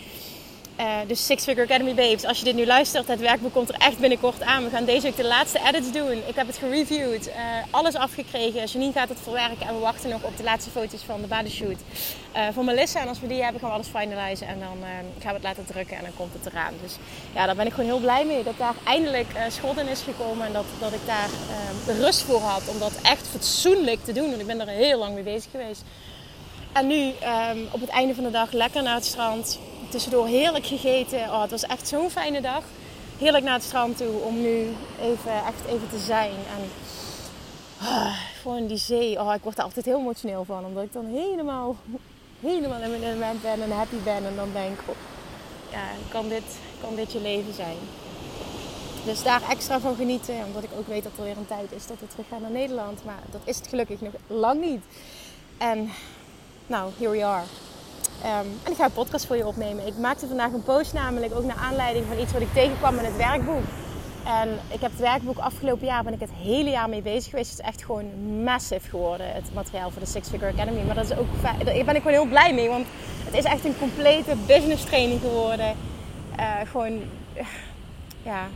Uh, 0.80 0.98
dus 1.08 1.26
Six 1.26 1.44
Figure 1.44 1.66
Academy 1.66 1.94
Babes, 1.94 2.26
als 2.26 2.40
je 2.40 2.44
dit 2.44 2.56
nu 2.56 2.66
luistert, 2.66 3.08
het 3.08 3.20
werkboek 3.20 3.54
komt 3.54 3.70
er 3.70 3.76
echt 3.76 3.98
binnenkort 4.00 4.42
aan. 4.42 4.64
We 4.64 4.70
gaan 4.70 4.86
deze 4.86 5.02
week 5.02 5.16
de 5.16 5.26
laatste 5.26 5.60
edits 5.68 5.92
doen. 5.92 6.12
Ik 6.28 6.36
heb 6.36 6.48
het 6.48 6.58
gereviewd, 6.58 7.28
uh, 7.28 7.34
alles 7.70 7.96
afgekregen. 7.96 8.66
Janine 8.66 8.92
gaat 8.92 9.10
het 9.10 9.20
verwerken 9.24 9.68
en 9.68 9.74
we 9.74 9.80
wachten 9.80 10.10
nog 10.10 10.24
op 10.24 10.38
de 10.38 10.44
laatste 10.44 10.72
foto's 10.72 11.02
van 11.06 11.22
de 11.22 11.28
bodyshoot 11.28 11.78
uh, 12.36 12.42
van 12.54 12.66
Melissa. 12.66 13.02
En 13.02 13.08
als 13.08 13.20
we 13.20 13.28
die 13.28 13.44
hebben, 13.44 13.62
gaan 13.62 13.70
we 13.70 13.76
alles 13.76 13.88
finalizen 13.88 14.48
en 14.48 14.60
dan 14.60 14.78
gaan 15.20 15.30
we 15.30 15.34
het 15.34 15.44
laten 15.44 15.66
drukken 15.66 15.98
en 15.98 16.04
dan 16.04 16.16
komt 16.16 16.34
het 16.34 16.54
eraan. 16.54 16.74
Dus 16.82 16.96
ja, 17.34 17.46
daar 17.46 17.56
ben 17.56 17.66
ik 17.66 17.74
gewoon 17.74 17.90
heel 17.90 18.00
blij 18.00 18.26
mee 18.26 18.44
dat 18.44 18.58
daar 18.58 18.76
eindelijk 18.84 19.28
schot 19.50 19.78
in 19.78 19.88
is 19.88 20.02
gekomen 20.02 20.46
en 20.46 20.54
dat, 20.54 20.66
dat 20.80 20.94
ik 20.94 21.06
daar 21.06 21.30
de 21.86 21.94
rust 21.94 22.22
voor 22.22 22.42
had 22.42 22.62
om 22.68 22.80
dat 22.80 22.94
echt 23.02 23.28
fatsoenlijk 23.28 24.04
te 24.04 24.14
doen. 24.14 24.30
Want 24.30 24.42
ik 24.42 24.48
ben 24.48 24.60
er 24.60 24.68
heel 24.68 25.00
lang 25.00 25.14
mee 25.14 25.24
bezig 25.24 25.52
geweest. 25.52 25.84
En 26.74 26.88
nu 26.88 27.14
um, 27.52 27.68
op 27.72 27.82
het 27.82 27.90
einde 27.90 28.16
van 28.16 28.24
de 28.24 28.32
dag 28.32 28.52
lekker 28.52 28.84
naar 28.84 28.96
het 28.96 29.06
strand 29.06 29.60
tussendoor 29.90 30.28
heerlijk 30.28 30.66
gegeten. 30.66 31.20
Oh, 31.20 31.42
het 31.42 31.52
was 31.52 31.64
echt 31.64 31.88
zo'n 31.88 32.10
fijne 32.10 32.42
dag. 32.42 32.64
Heerlijk 33.18 33.44
naar 33.44 33.54
het 33.54 33.64
strand 33.64 33.98
toe 33.98 34.20
om 34.22 34.42
nu 34.42 34.68
even, 35.02 35.32
echt 35.32 35.66
even 35.68 35.90
te 35.90 36.00
zijn. 36.00 36.32
En 36.32 36.70
oh, 37.82 38.18
gewoon 38.42 38.68
die 38.68 38.78
zee. 38.78 39.20
Oh, 39.20 39.34
ik 39.34 39.44
word 39.44 39.58
er 39.58 39.64
altijd 39.64 39.86
heel 39.86 40.00
emotioneel 40.00 40.46
van. 40.46 40.66
Omdat 40.66 40.84
ik 40.84 40.94
dan 40.94 41.06
helemaal, 41.06 41.76
helemaal 42.40 42.82
in 42.82 42.90
mijn 42.90 43.04
element 43.04 43.42
ben 43.42 43.62
en 43.62 43.72
happy 43.72 43.98
ben. 44.04 44.26
En 44.26 44.36
dan 44.36 44.50
denk 44.54 44.80
ik, 44.80 44.90
oh, 44.90 44.96
ja, 45.72 45.84
kan 46.10 46.28
dit, 46.28 46.44
kan 46.82 46.96
dit 46.96 47.12
je 47.12 47.22
leven 47.22 47.54
zijn? 47.54 47.78
Dus 49.06 49.24
daar 49.24 49.50
extra 49.50 49.80
van 49.80 49.96
genieten. 49.96 50.46
Omdat 50.46 50.64
ik 50.64 50.70
ook 50.78 50.88
weet 50.88 51.04
dat 51.04 51.12
er 51.18 51.24
weer 51.24 51.38
een 51.38 51.48
tijd 51.48 51.72
is 51.72 51.88
dat 51.88 52.00
we 52.00 52.08
terug 52.08 52.28
gaan 52.28 52.42
naar 52.42 52.52
Nederland. 52.52 53.04
Maar 53.06 53.24
dat 53.32 53.42
is 53.44 53.58
het 53.58 53.68
gelukkig 53.68 54.02
nog 54.02 54.14
lang 54.28 54.62
niet. 54.62 54.84
En 55.58 55.92
nou, 56.68 56.92
here 56.98 57.10
we 57.10 57.26
are. 57.26 57.44
Um, 58.24 58.60
en 58.64 58.72
ik 58.72 58.78
ga 58.78 58.86
een 58.86 58.92
podcast 58.92 59.26
voor 59.26 59.36
je 59.36 59.48
opnemen. 59.48 59.88
Ik 59.88 59.98
maakte 59.98 60.28
vandaag 60.28 60.52
een 60.52 60.64
post 60.64 60.94
namelijk 60.94 61.36
ook 61.36 61.44
naar 61.44 61.56
aanleiding 61.56 62.06
van 62.06 62.20
iets 62.20 62.34
wat 62.34 62.42
ik 62.42 62.54
tegenkwam 62.54 62.98
in 62.98 63.06
het 63.06 63.18
werkboek. 63.18 63.64
En 64.26 64.50
ik 64.68 64.82
heb 64.82 64.92
het 64.92 65.00
werkboek 65.00 65.38
afgelopen 65.38 65.86
jaar 65.86 66.04
ben 66.04 66.14
ik 66.14 66.20
het 66.20 66.32
hele 66.42 66.70
jaar 66.70 66.90
mee 66.90 67.02
bezig 67.02 67.30
geweest. 67.30 67.50
Het 67.50 67.60
is 67.60 67.66
echt 67.66 67.84
gewoon 67.84 68.06
massive 68.44 68.90
geworden, 68.90 69.34
het 69.34 69.54
materiaal 69.54 69.92
voor 69.92 70.02
de 70.02 70.08
Six 70.08 70.30
Figure 70.30 70.52
Academy. 70.52 70.82
Maar 70.86 70.96
dat 70.96 71.06
is 71.06 71.18
ook 71.18 71.28
daar 71.42 71.66
ben 71.66 71.96
ik 71.96 72.02
gewoon 72.02 72.12
heel 72.12 72.26
blij 72.26 72.54
mee, 72.54 72.70
want 72.70 72.86
het 73.26 73.34
is 73.34 73.44
echt 73.44 73.66
een 73.66 73.78
complete 73.80 74.36
business 74.48 74.84
training 74.84 75.22
geworden. 75.22 75.76
Uh, 76.40 76.52
gewoon, 76.72 77.00
ja, 78.24 78.48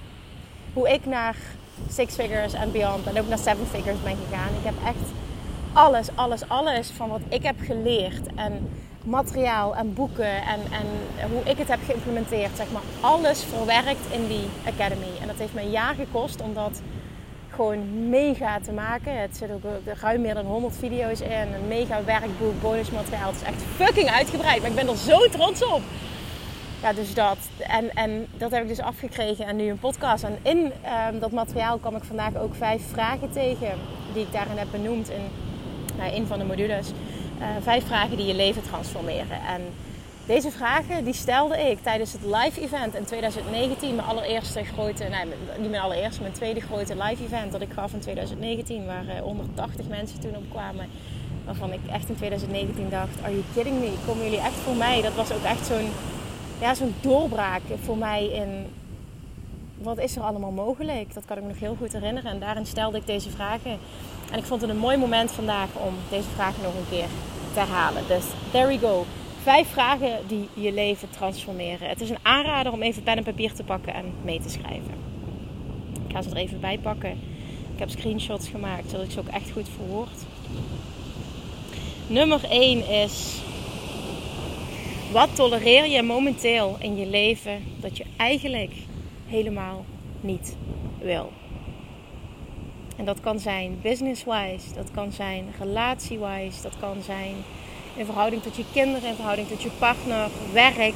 hoe 0.73 0.89
ik 0.89 1.05
naar 1.05 1.35
Six 1.89 2.15
Figures 2.15 2.53
en 2.53 2.71
Beyond 2.71 3.07
en 3.07 3.19
ook 3.19 3.27
naar 3.27 3.37
Seven 3.37 3.67
Figures 3.67 4.01
ben 4.03 4.17
gegaan. 4.29 4.49
Ik 4.59 4.63
heb 4.63 4.75
echt 4.85 5.11
alles, 5.73 6.07
alles, 6.15 6.49
alles 6.49 6.89
van 6.89 7.09
wat 7.09 7.21
ik 7.29 7.43
heb 7.43 7.55
geleerd 7.59 8.27
en 8.35 8.69
materiaal 9.09 9.75
en 9.75 9.93
boeken 9.93 10.41
en, 10.41 10.59
en 10.71 10.85
hoe 11.31 11.43
ik 11.43 11.57
het 11.57 11.67
heb 11.67 11.79
geïmplementeerd, 11.85 12.55
zeg 12.55 12.71
maar, 12.71 12.81
alles 12.99 13.43
verwerkt 13.43 14.11
in 14.11 14.27
die 14.27 14.47
academy. 14.65 15.11
En 15.21 15.27
dat 15.27 15.37
heeft 15.37 15.53
me 15.53 15.61
een 15.61 15.69
jaar 15.69 15.95
gekost 15.95 16.41
om 16.41 16.53
dat 16.53 16.81
gewoon 17.49 18.09
mega 18.09 18.59
te 18.59 18.71
maken. 18.71 19.21
Het 19.21 19.37
zit 19.37 19.51
ook 19.51 19.63
ruim 20.01 20.21
meer 20.21 20.33
dan 20.33 20.45
100 20.45 20.75
video's 20.77 21.19
in, 21.19 21.53
een 21.53 21.67
mega 21.67 22.03
werkboek, 22.03 22.61
bonusmateriaal. 22.61 23.27
Het 23.27 23.41
is 23.41 23.47
echt 23.47 23.63
fucking 23.75 24.09
uitgebreid, 24.09 24.61
maar 24.61 24.69
ik 24.69 24.75
ben 24.75 24.87
er 24.87 24.97
zo 24.97 25.29
trots 25.29 25.63
op. 25.63 25.81
Ja, 26.81 26.93
dus 26.93 27.13
dat. 27.13 27.37
En, 27.57 27.95
en 27.95 28.27
dat 28.37 28.51
heb 28.51 28.61
ik 28.61 28.67
dus 28.67 28.79
afgekregen 28.79 29.45
en 29.45 29.55
nu 29.55 29.69
een 29.69 29.79
podcast. 29.79 30.23
En 30.23 30.37
in 30.41 30.71
um, 31.13 31.19
dat 31.19 31.31
materiaal 31.31 31.77
kwam 31.77 31.95
ik 31.95 32.03
vandaag 32.03 32.35
ook 32.35 32.55
vijf 32.55 32.81
vragen 32.91 33.31
tegen 33.31 33.71
die 34.13 34.23
ik 34.23 34.31
daarin 34.31 34.57
heb 34.57 34.67
benoemd 34.71 35.09
in 35.09 35.29
uh, 35.97 36.15
een 36.15 36.27
van 36.27 36.39
de 36.39 36.45
modules. 36.45 36.91
Uh, 37.39 37.45
vijf 37.61 37.85
vragen 37.85 38.17
die 38.17 38.25
je 38.25 38.35
leven 38.35 38.61
transformeren. 38.61 39.41
En 39.47 39.61
deze 40.25 40.51
vragen 40.51 41.03
die 41.03 41.13
stelde 41.13 41.57
ik 41.57 41.81
tijdens 41.81 42.13
het 42.13 42.21
live 42.23 42.61
event 42.61 42.95
in 42.95 43.05
2019. 43.05 43.95
Mijn 43.95 44.07
allereerste 44.07 44.63
grote, 44.63 45.03
nee, 45.03 45.25
niet 45.59 45.69
mijn 45.69 45.81
allereerste, 45.81 46.21
mijn 46.21 46.33
tweede 46.33 46.59
grote 46.59 46.95
live 46.95 47.23
event 47.23 47.51
dat 47.51 47.61
ik 47.61 47.71
gaf 47.73 47.93
in 47.93 47.99
2019. 47.99 48.85
Waar 48.85 49.05
uh, 49.05 49.21
180 49.21 49.87
mensen 49.87 50.19
toen 50.19 50.35
op 50.35 50.49
kwamen. 50.49 50.87
Waarvan 51.45 51.73
ik 51.73 51.79
echt 51.91 52.09
in 52.09 52.15
2019 52.15 52.89
dacht, 52.89 53.23
are 53.23 53.31
you 53.31 53.43
kidding 53.53 53.79
me? 53.79 53.93
Komen 54.05 54.23
jullie 54.23 54.39
echt 54.39 54.53
voor 54.53 54.75
mij? 54.75 55.01
Dat 55.01 55.13
was 55.13 55.31
ook 55.31 55.43
echt 55.43 55.65
zo'n 55.65 55.89
ja, 56.61 56.73
zo'n 56.73 56.93
doorbraak 57.01 57.61
voor 57.83 57.97
mij 57.97 58.25
in 58.25 58.65
wat 59.81 59.97
is 59.97 60.15
er 60.15 60.21
allemaal 60.21 60.51
mogelijk. 60.51 61.13
Dat 61.13 61.25
kan 61.25 61.37
ik 61.37 61.43
me 61.43 61.49
nog 61.49 61.59
heel 61.59 61.75
goed 61.79 61.93
herinneren. 61.93 62.31
En 62.31 62.39
daarin 62.39 62.65
stelde 62.65 62.97
ik 62.97 63.05
deze 63.05 63.29
vragen. 63.29 63.77
En 64.31 64.37
ik 64.37 64.45
vond 64.45 64.61
het 64.61 64.69
een 64.69 64.77
mooi 64.77 64.97
moment 64.97 65.31
vandaag 65.31 65.69
om 65.73 65.93
deze 66.09 66.29
vragen 66.35 66.63
nog 66.63 66.73
een 66.73 66.89
keer 66.89 67.07
te 67.53 67.59
herhalen. 67.59 68.03
Dus 68.07 68.25
there 68.51 68.67
we 68.67 68.77
go. 68.79 69.05
Vijf 69.43 69.67
vragen 69.67 70.19
die 70.27 70.49
je 70.53 70.73
leven 70.73 71.09
transformeren. 71.09 71.89
Het 71.89 72.01
is 72.01 72.09
een 72.09 72.17
aanrader 72.21 72.71
om 72.71 72.81
even 72.81 73.03
pen 73.03 73.17
en 73.17 73.23
papier 73.23 73.53
te 73.53 73.63
pakken 73.63 73.93
en 73.93 74.13
mee 74.23 74.39
te 74.41 74.49
schrijven. 74.49 74.93
Ik 76.07 76.15
ga 76.15 76.21
ze 76.21 76.29
er 76.29 76.35
even 76.35 76.59
bij 76.59 76.77
pakken. 76.77 77.11
Ik 77.73 77.79
heb 77.79 77.89
screenshots 77.89 78.47
gemaakt 78.47 78.89
zodat 78.89 79.05
ik 79.05 79.11
ze 79.11 79.19
ook 79.19 79.27
echt 79.27 79.51
goed 79.51 79.69
verwoord. 79.75 80.25
Nummer 82.07 82.43
1 82.49 82.87
is: 82.87 83.41
wat 85.11 85.35
tolereer 85.35 85.87
je 85.87 86.01
momenteel 86.01 86.77
in 86.79 86.97
je 86.97 87.05
leven 87.05 87.63
dat 87.79 87.97
je 87.97 88.05
eigenlijk 88.17 88.73
helemaal 89.27 89.85
niet 90.21 90.55
wil? 91.01 91.31
En 92.99 93.05
dat 93.05 93.19
kan 93.19 93.39
zijn 93.39 93.79
business-wise, 93.81 94.73
dat 94.75 94.91
kan 94.91 95.11
zijn 95.11 95.45
relatie-wise, 95.59 96.61
dat 96.61 96.73
kan 96.79 97.01
zijn 97.01 97.35
in 97.95 98.05
verhouding 98.05 98.41
tot 98.41 98.55
je 98.55 98.63
kinderen, 98.73 99.09
in 99.09 99.15
verhouding 99.15 99.47
tot 99.47 99.61
je 99.61 99.69
partner, 99.69 100.29
werk, 100.53 100.93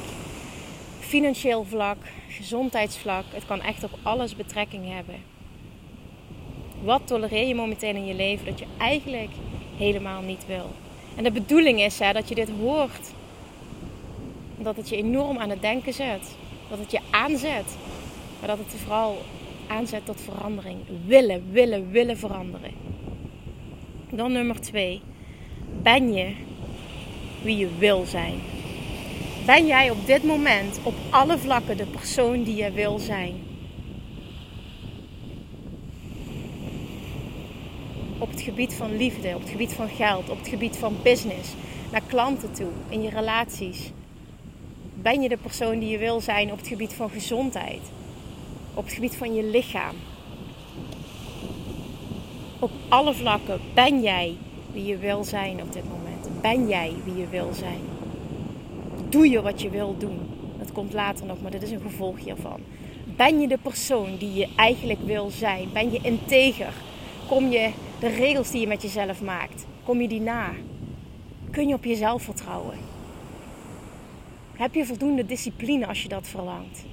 financieel 1.00 1.64
vlak, 1.64 1.96
gezondheidsvlak. 2.28 3.24
Het 3.30 3.46
kan 3.46 3.60
echt 3.60 3.84
op 3.84 3.98
alles 4.02 4.36
betrekking 4.36 4.92
hebben. 4.94 5.14
Wat 6.82 7.06
tolereer 7.06 7.46
je 7.46 7.54
momenteel 7.54 7.94
in 7.94 8.06
je 8.06 8.14
leven 8.14 8.46
dat 8.46 8.58
je 8.58 8.66
eigenlijk 8.78 9.32
helemaal 9.76 10.22
niet 10.22 10.46
wil. 10.46 10.70
En 11.16 11.24
de 11.24 11.32
bedoeling 11.32 11.80
is 11.80 11.98
hè, 11.98 12.12
dat 12.12 12.28
je 12.28 12.34
dit 12.34 12.50
hoort. 12.60 13.12
Dat 14.58 14.76
het 14.76 14.88
je 14.88 14.96
enorm 14.96 15.38
aan 15.38 15.50
het 15.50 15.60
denken 15.60 15.92
zet. 15.92 16.36
Dat 16.68 16.78
het 16.78 16.90
je 16.90 17.00
aanzet. 17.10 17.76
Maar 18.38 18.48
dat 18.48 18.58
het 18.58 18.80
vooral 18.80 19.18
aanzet 19.66 20.06
tot 20.06 20.20
verandering. 20.20 20.78
Willen, 21.06 21.52
willen, 21.52 21.90
willen 21.90 22.18
veranderen. 22.18 22.70
Dan 24.10 24.32
nummer 24.32 24.60
twee. 24.60 25.00
Ben 25.82 26.12
je 26.12 26.34
wie 27.42 27.56
je 27.56 27.68
wil 27.78 28.04
zijn? 28.04 28.40
Ben 29.46 29.66
jij 29.66 29.90
op 29.90 30.06
dit 30.06 30.24
moment 30.24 30.78
op 30.82 30.94
alle 31.10 31.38
vlakken 31.38 31.76
de 31.76 31.86
persoon 31.86 32.42
die 32.42 32.56
je 32.56 32.70
wil 32.70 32.98
zijn? 32.98 33.34
Op 38.18 38.30
het 38.30 38.40
gebied 38.40 38.74
van 38.74 38.96
liefde, 38.96 39.34
op 39.34 39.40
het 39.40 39.50
gebied 39.50 39.72
van 39.72 39.88
geld, 39.88 40.30
op 40.30 40.38
het 40.38 40.48
gebied 40.48 40.76
van 40.76 40.96
business, 41.02 41.54
naar 41.92 42.02
klanten 42.06 42.52
toe, 42.52 42.70
in 42.88 43.02
je 43.02 43.10
relaties. 43.10 43.90
Ben 44.94 45.22
je 45.22 45.28
de 45.28 45.36
persoon 45.36 45.78
die 45.78 45.88
je 45.88 45.98
wil 45.98 46.20
zijn 46.20 46.52
op 46.52 46.58
het 46.58 46.68
gebied 46.68 46.92
van 46.92 47.10
gezondheid, 47.10 47.80
op 48.74 48.84
het 48.84 48.92
gebied 48.92 49.16
van 49.16 49.34
je 49.34 49.44
lichaam? 49.44 49.94
Op 52.58 52.70
alle 52.88 53.14
vlakken 53.14 53.60
ben 53.74 54.02
jij 54.02 54.36
wie 54.72 54.84
je 54.84 54.96
wil 54.96 55.24
zijn 55.24 55.62
op 55.62 55.72
dit 55.72 55.84
moment. 55.88 56.40
Ben 56.40 56.68
jij 56.68 56.94
wie 57.04 57.16
je 57.16 57.28
wil 57.28 57.52
zijn? 57.52 57.94
doe 59.14 59.30
je 59.30 59.42
wat 59.42 59.62
je 59.62 59.70
wil 59.70 59.96
doen. 59.98 60.18
Dat 60.58 60.72
komt 60.72 60.92
later 60.92 61.26
nog, 61.26 61.40
maar 61.42 61.50
dit 61.50 61.62
is 61.62 61.70
een 61.70 61.80
gevolg 61.80 62.18
hiervan. 62.18 62.60
Ben 63.16 63.40
je 63.40 63.48
de 63.48 63.58
persoon 63.62 64.16
die 64.16 64.34
je 64.34 64.48
eigenlijk 64.56 65.00
wil 65.00 65.30
zijn? 65.30 65.68
Ben 65.72 65.92
je 65.92 65.98
integer? 66.02 66.72
Kom 67.28 67.48
je 67.48 67.70
de 68.00 68.08
regels 68.08 68.50
die 68.50 68.60
je 68.60 68.66
met 68.66 68.82
jezelf 68.82 69.22
maakt, 69.22 69.66
kom 69.84 70.00
je 70.00 70.08
die 70.08 70.20
na? 70.20 70.50
Kun 71.50 71.68
je 71.68 71.74
op 71.74 71.84
jezelf 71.84 72.22
vertrouwen? 72.22 72.78
Heb 74.56 74.74
je 74.74 74.86
voldoende 74.86 75.26
discipline 75.26 75.86
als 75.86 76.02
je 76.02 76.08
dat 76.08 76.28
verlangt? 76.28 76.84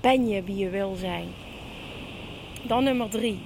Ben 0.00 0.28
je 0.28 0.42
wie 0.42 0.56
je 0.56 0.68
wil 0.68 0.94
zijn? 0.94 1.28
Dan 2.66 2.84
nummer 2.84 3.08
drie. 3.08 3.38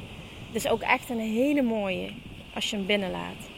Dit 0.53 0.65
is 0.65 0.71
ook 0.71 0.83
echt 0.83 1.11
een 1.11 1.21
hele 1.21 1.63
mooie 1.63 2.11
als 2.55 2.71
je 2.71 2.77
hem 2.77 2.87
binnenlaat. 2.87 3.51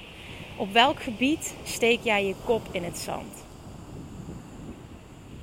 Op 0.57 0.73
welk 0.73 1.03
gebied 1.03 1.55
steek 1.65 1.99
jij 2.03 2.27
je 2.27 2.35
kop 2.45 2.63
in 2.71 2.85
het 2.85 2.99
zand? 2.99 3.45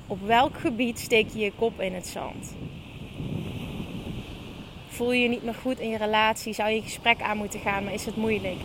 Op 0.06 0.26
welk 0.26 0.58
gebied 0.58 0.98
steek 0.98 1.28
je 1.32 1.38
je 1.38 1.52
kop 1.56 1.80
in 1.80 1.94
het 1.94 2.06
zand? 2.06 2.54
Voel 4.88 5.12
je 5.12 5.22
je 5.22 5.28
niet 5.28 5.42
meer 5.44 5.54
goed 5.54 5.78
in 5.78 5.88
je 5.88 5.96
relatie? 5.96 6.52
Zou 6.52 6.70
je 6.70 6.76
een 6.76 6.82
gesprek 6.82 7.20
aan 7.20 7.36
moeten 7.36 7.60
gaan, 7.60 7.84
maar 7.84 7.92
is 7.92 8.06
het 8.06 8.16
moeilijk? 8.16 8.58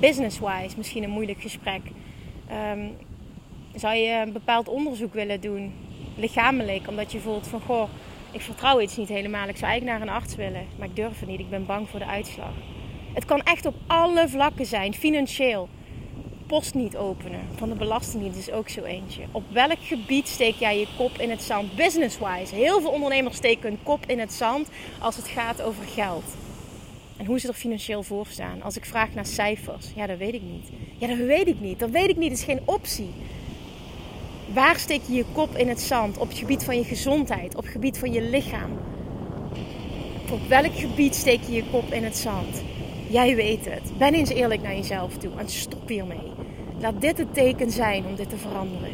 Business-wise 0.00 0.76
misschien 0.76 1.02
een 1.02 1.10
moeilijk 1.10 1.40
gesprek. 1.40 1.82
Um, 2.72 2.96
zou 3.74 3.94
je 3.94 4.22
een 4.26 4.32
bepaald 4.32 4.68
onderzoek 4.68 5.14
willen 5.14 5.40
doen? 5.40 5.74
Lichamelijk, 6.16 6.88
omdat 6.88 7.12
je 7.12 7.20
voelt 7.20 7.46
van 7.46 7.60
goh, 7.60 7.88
ik 8.34 8.40
vertrouw 8.40 8.80
iets 8.80 8.96
niet 8.96 9.08
helemaal. 9.08 9.48
Ik 9.48 9.56
zou 9.56 9.70
eigenlijk 9.70 9.98
naar 9.98 10.08
een 10.08 10.22
arts 10.22 10.34
willen, 10.34 10.66
maar 10.78 10.88
ik 10.88 10.96
durf 10.96 11.20
het 11.20 11.28
niet. 11.28 11.40
Ik 11.40 11.50
ben 11.50 11.66
bang 11.66 11.88
voor 11.88 11.98
de 11.98 12.06
uitslag. 12.06 12.52
Het 13.12 13.24
kan 13.24 13.42
echt 13.42 13.66
op 13.66 13.74
alle 13.86 14.28
vlakken 14.28 14.66
zijn, 14.66 14.94
financieel 14.94 15.68
post 16.46 16.74
niet 16.74 16.96
openen. 16.96 17.40
Van 17.54 17.68
de 17.68 17.74
Belastingdienst 17.74 18.38
is 18.38 18.50
ook 18.50 18.68
zo 18.68 18.82
eentje. 18.82 19.22
Op 19.30 19.44
welk 19.52 19.78
gebied 19.80 20.28
steek 20.28 20.54
jij 20.54 20.78
je 20.78 20.86
kop 20.96 21.18
in 21.18 21.30
het 21.30 21.42
zand? 21.42 21.76
Business-wise. 21.76 22.54
Heel 22.54 22.80
veel 22.80 22.90
ondernemers 22.90 23.36
steken 23.36 23.68
hun 23.68 23.78
kop 23.82 24.06
in 24.06 24.18
het 24.18 24.32
zand 24.32 24.68
als 25.00 25.16
het 25.16 25.28
gaat 25.28 25.62
over 25.62 25.84
geld. 25.84 26.24
En 27.16 27.26
hoe 27.26 27.38
ze 27.38 27.48
er 27.48 27.54
financieel 27.54 28.02
voor 28.02 28.26
staan. 28.26 28.62
Als 28.62 28.76
ik 28.76 28.84
vraag 28.84 29.14
naar 29.14 29.26
cijfers, 29.26 29.86
ja, 29.94 30.06
dat 30.06 30.18
weet 30.18 30.34
ik 30.34 30.42
niet. 30.42 30.68
Ja, 30.98 31.06
dat 31.06 31.16
weet 31.16 31.46
ik 31.46 31.60
niet. 31.60 31.78
Dat 31.78 31.90
weet 31.90 32.08
ik 32.08 32.16
niet. 32.16 32.30
Dat 32.30 32.38
is 32.38 32.44
geen 32.44 32.62
optie. 32.64 33.10
Waar 34.52 34.78
steek 34.78 35.00
je 35.06 35.14
je 35.14 35.24
kop 35.32 35.56
in 35.56 35.68
het 35.68 35.80
zand? 35.80 36.18
Op 36.18 36.28
het 36.28 36.38
gebied 36.38 36.64
van 36.64 36.76
je 36.76 36.84
gezondheid, 36.84 37.56
op 37.56 37.62
het 37.62 37.72
gebied 37.72 37.98
van 37.98 38.12
je 38.12 38.22
lichaam. 38.22 38.78
Op 40.30 40.48
welk 40.48 40.74
gebied 40.78 41.14
steek 41.14 41.40
je 41.42 41.52
je 41.52 41.64
kop 41.70 41.92
in 41.92 42.04
het 42.04 42.16
zand? 42.16 42.62
Jij 43.08 43.36
weet 43.36 43.64
het. 43.64 43.98
Ben 43.98 44.14
eens 44.14 44.30
eerlijk 44.30 44.62
naar 44.62 44.74
jezelf 44.74 45.16
toe 45.16 45.30
en 45.38 45.48
stop 45.48 45.88
hiermee. 45.88 46.32
Laat 46.78 47.00
dit 47.00 47.18
het 47.18 47.34
teken 47.34 47.70
zijn 47.70 48.06
om 48.06 48.14
dit 48.14 48.28
te 48.28 48.36
veranderen. 48.36 48.90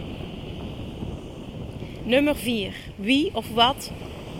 Nummer 2.05 2.37
4. 2.37 2.75
Wie 2.97 3.35
of 3.35 3.55
wat 3.55 3.93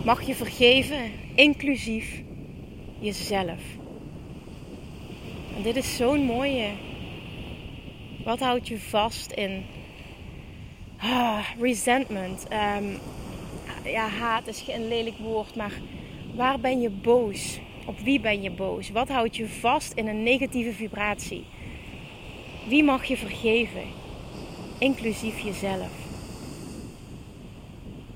mag 0.03 0.21
je 0.21 0.35
vergeven, 0.35 1.11
inclusief 1.35 2.21
jezelf? 2.99 3.61
En 5.55 5.63
dit 5.63 5.75
is 5.75 5.95
zo'n 5.95 6.23
mooie. 6.23 6.67
Wat 8.23 8.39
houdt 8.39 8.67
je 8.67 8.79
vast 8.79 9.31
in 9.31 9.63
ah, 11.01 11.45
resentment? 11.59 12.47
Um, 12.77 12.99
ja, 13.83 14.07
haat 14.07 14.47
is 14.47 14.61
geen 14.61 14.87
lelijk 14.87 15.17
woord, 15.17 15.55
maar 15.55 15.73
waar 16.35 16.59
ben 16.59 16.81
je 16.81 16.89
boos? 16.89 17.59
Op 17.85 17.99
wie 17.99 18.19
ben 18.19 18.41
je 18.41 18.51
boos? 18.51 18.89
Wat 18.89 19.09
houdt 19.09 19.35
je 19.35 19.47
vast 19.47 19.93
in 19.93 20.07
een 20.07 20.23
negatieve 20.23 20.73
vibratie? 20.73 21.43
Wie 22.67 22.83
mag 22.83 23.05
je 23.05 23.17
vergeven? 23.17 23.83
Inclusief 24.77 25.39
jezelf. 25.39 25.91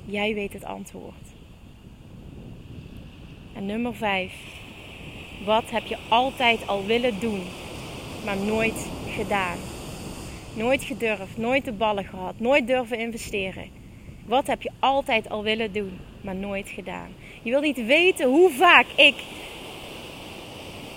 Jij 0.06 0.34
weet 0.34 0.54
het 0.54 0.66
antwoord. 0.66 1.34
En 3.54 3.66
nummer 3.66 3.96
5. 3.96 4.34
Wat 5.46 5.72
heb 5.72 5.86
je 5.86 5.98
altijd 6.10 6.68
al 6.68 6.86
willen 6.86 7.20
doen, 7.20 7.42
maar 8.26 8.38
nooit 8.38 8.88
gedaan? 9.10 9.58
Nooit 10.56 10.84
gedurfd, 10.84 11.38
nooit 11.38 11.66
de 11.66 11.72
ballen 11.72 12.06
gehad, 12.06 12.40
nooit 12.40 12.68
durven 12.68 13.00
investeren. 13.00 13.70
Wat 14.26 14.48
heb 14.48 14.62
je 14.62 14.72
altijd 14.80 15.30
al 15.30 15.44
willen 15.44 15.74
doen, 15.74 16.00
maar 16.22 16.36
nooit 16.36 16.70
gedaan? 16.70 17.10
Je 17.42 17.50
wil 17.50 17.62
niet 17.62 17.86
weten 17.86 18.30
hoe 18.30 18.50
vaak 18.52 18.86
ik 18.96 19.16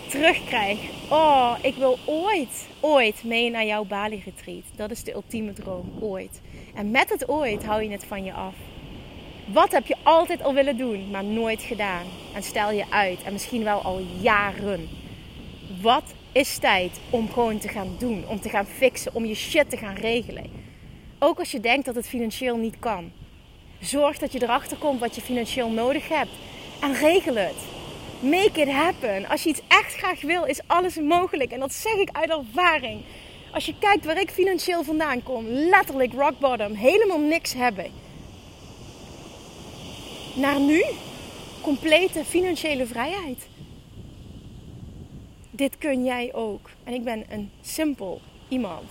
terugkrijg. 0.08 0.78
Oh, 1.10 1.54
ik 1.62 1.74
wil 1.74 1.98
ooit, 2.06 2.68
ooit 2.80 3.24
mee 3.24 3.50
naar 3.50 3.66
jouw 3.66 3.84
Bali 3.84 4.22
retreat. 4.24 4.64
Dat 4.76 4.90
is 4.90 5.04
de 5.04 5.14
ultieme 5.14 5.52
droom, 5.52 5.92
ooit. 6.00 6.40
En 6.74 6.90
met 6.90 7.10
het 7.10 7.28
ooit 7.28 7.64
hou 7.64 7.82
je 7.82 7.90
het 7.90 8.04
van 8.04 8.24
je 8.24 8.32
af. 8.32 8.54
Wat 9.52 9.72
heb 9.72 9.86
je 9.86 9.96
altijd 10.02 10.42
al 10.42 10.54
willen 10.54 10.76
doen, 10.76 11.10
maar 11.10 11.24
nooit 11.24 11.62
gedaan? 11.62 12.06
En 12.34 12.42
stel 12.42 12.70
je 12.72 12.84
uit, 12.90 13.22
en 13.22 13.32
misschien 13.32 13.64
wel 13.64 13.82
al 13.82 14.00
jaren. 14.20 14.88
Wat 15.80 16.14
is 16.32 16.58
tijd 16.58 17.00
om 17.10 17.30
gewoon 17.30 17.58
te 17.58 17.68
gaan 17.68 17.96
doen, 17.98 18.24
om 18.28 18.40
te 18.40 18.48
gaan 18.48 18.66
fixen, 18.66 19.14
om 19.14 19.24
je 19.24 19.34
shit 19.34 19.70
te 19.70 19.76
gaan 19.76 19.94
regelen? 19.94 20.50
Ook 21.18 21.38
als 21.38 21.50
je 21.50 21.60
denkt 21.60 21.86
dat 21.86 21.94
het 21.94 22.08
financieel 22.08 22.56
niet 22.56 22.78
kan. 22.78 23.12
Zorg 23.80 24.18
dat 24.18 24.32
je 24.32 24.42
erachter 24.42 24.76
komt 24.76 25.00
wat 25.00 25.14
je 25.14 25.20
financieel 25.20 25.70
nodig 25.70 26.08
hebt 26.08 26.30
en 26.80 26.94
regel 26.94 27.34
het. 27.34 27.56
Make 28.20 28.60
it 28.60 28.70
happen. 28.70 29.28
Als 29.28 29.42
je 29.42 29.48
iets 29.48 29.60
echt 29.68 29.94
graag 29.94 30.20
wil, 30.20 30.44
is 30.44 30.60
alles 30.66 30.96
mogelijk. 30.96 31.52
En 31.52 31.60
dat 31.60 31.72
zeg 31.72 31.94
ik 31.94 32.08
uit 32.12 32.30
ervaring. 32.30 33.00
Als 33.52 33.66
je 33.66 33.74
kijkt 33.78 34.04
waar 34.04 34.20
ik 34.20 34.30
financieel 34.30 34.84
vandaan 34.84 35.22
kom, 35.22 35.46
letterlijk 35.46 36.12
rock 36.12 36.38
bottom, 36.38 36.74
helemaal 36.74 37.20
niks 37.20 37.54
hebben. 37.54 37.86
Naar 40.34 40.60
nu, 40.60 40.84
complete 41.60 42.24
financiële 42.24 42.86
vrijheid. 42.86 43.48
Dit 45.58 45.78
kun 45.78 46.04
jij 46.04 46.34
ook. 46.34 46.70
En 46.84 46.92
ik 46.92 47.04
ben 47.04 47.24
een 47.28 47.50
simpel 47.60 48.20
iemand. 48.48 48.90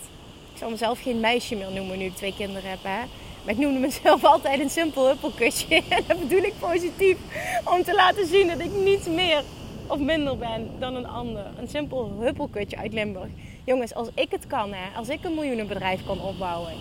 Ik 0.52 0.58
zal 0.58 0.70
mezelf 0.70 1.02
geen 1.02 1.20
meisje 1.20 1.56
meer 1.56 1.72
noemen 1.72 1.98
nu 1.98 2.06
ik 2.06 2.16
twee 2.16 2.34
kinderen 2.36 2.70
heb. 2.70 2.84
Hè? 2.84 3.00
Maar 3.44 3.54
ik 3.54 3.58
noemde 3.58 3.80
mezelf 3.80 4.24
altijd 4.34 4.60
een 4.60 4.70
simpel 4.70 5.08
huppelkutje. 5.08 5.76
En 5.90 6.04
dat 6.08 6.20
bedoel 6.20 6.44
ik 6.44 6.54
positief. 6.60 7.18
Om 7.64 7.84
te 7.84 7.94
laten 7.94 8.28
zien 8.28 8.48
dat 8.48 8.60
ik 8.60 8.72
niet 8.72 9.08
meer 9.08 9.44
of 9.88 10.00
minder 10.00 10.38
ben 10.38 10.70
dan 10.80 10.96
een 10.96 11.08
ander. 11.08 11.46
Een 11.60 11.68
simpel 11.68 12.12
huppelkutje 12.20 12.78
uit 12.78 12.94
Limburg. 12.94 13.30
Jongens, 13.64 13.94
als 13.94 14.08
ik 14.14 14.32
het 14.32 14.48
kan, 14.48 14.74
hè, 14.74 14.98
als 14.98 15.10
ik 15.10 15.24
een 15.24 15.36
miljoenenbedrijf 15.36 16.06
kan 16.06 16.22
opbouwen. 16.22 16.74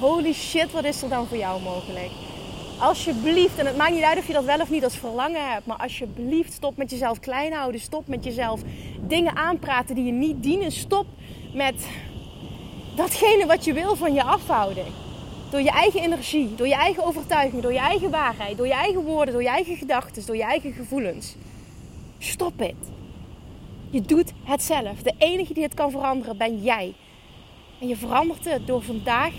Holy 0.00 0.32
shit, 0.32 0.72
wat 0.72 0.84
is 0.84 1.02
er 1.02 1.08
dan 1.08 1.26
voor 1.26 1.38
jou 1.38 1.62
mogelijk? 1.62 2.10
Alsjeblieft, 2.80 3.58
en 3.58 3.66
het 3.66 3.76
maakt 3.76 3.94
niet 3.94 4.02
uit 4.02 4.18
of 4.18 4.26
je 4.26 4.32
dat 4.32 4.44
wel 4.44 4.60
of 4.60 4.70
niet 4.70 4.84
als 4.84 4.96
verlangen 4.96 5.50
hebt. 5.50 5.66
Maar 5.66 5.76
alsjeblieft, 5.76 6.52
stop 6.52 6.76
met 6.76 6.90
jezelf 6.90 7.20
klein 7.20 7.52
houden. 7.52 7.80
Stop 7.80 8.06
met 8.06 8.24
jezelf 8.24 8.60
dingen 9.00 9.36
aanpraten 9.36 9.94
die 9.94 10.04
je 10.04 10.12
niet 10.12 10.42
dienen. 10.42 10.72
Stop 10.72 11.06
met 11.54 11.86
datgene 12.96 13.46
wat 13.46 13.64
je 13.64 13.72
wil 13.72 13.96
van 13.96 14.14
je 14.14 14.22
afhouden. 14.22 14.84
Door 15.50 15.60
je 15.60 15.70
eigen 15.70 16.00
energie, 16.00 16.54
door 16.54 16.66
je 16.66 16.74
eigen 16.74 17.04
overtuiging, 17.04 17.62
door 17.62 17.72
je 17.72 17.78
eigen 17.78 18.10
waarheid, 18.10 18.56
door 18.56 18.66
je 18.66 18.72
eigen 18.72 19.02
woorden, 19.02 19.32
door 19.32 19.42
je 19.42 19.48
eigen 19.48 19.76
gedachten, 19.76 20.26
door 20.26 20.36
je 20.36 20.42
eigen 20.42 20.72
gevoelens. 20.72 21.36
Stop 22.18 22.58
het. 22.58 22.90
Je 23.90 24.02
doet 24.02 24.32
het 24.44 24.62
zelf. 24.62 25.02
De 25.02 25.14
enige 25.18 25.54
die 25.54 25.62
het 25.62 25.74
kan 25.74 25.90
veranderen 25.90 26.36
ben 26.36 26.62
jij. 26.62 26.94
En 27.80 27.88
je 27.88 27.96
verandert 27.96 28.44
het 28.44 28.66
door 28.66 28.82
vandaag 28.82 29.32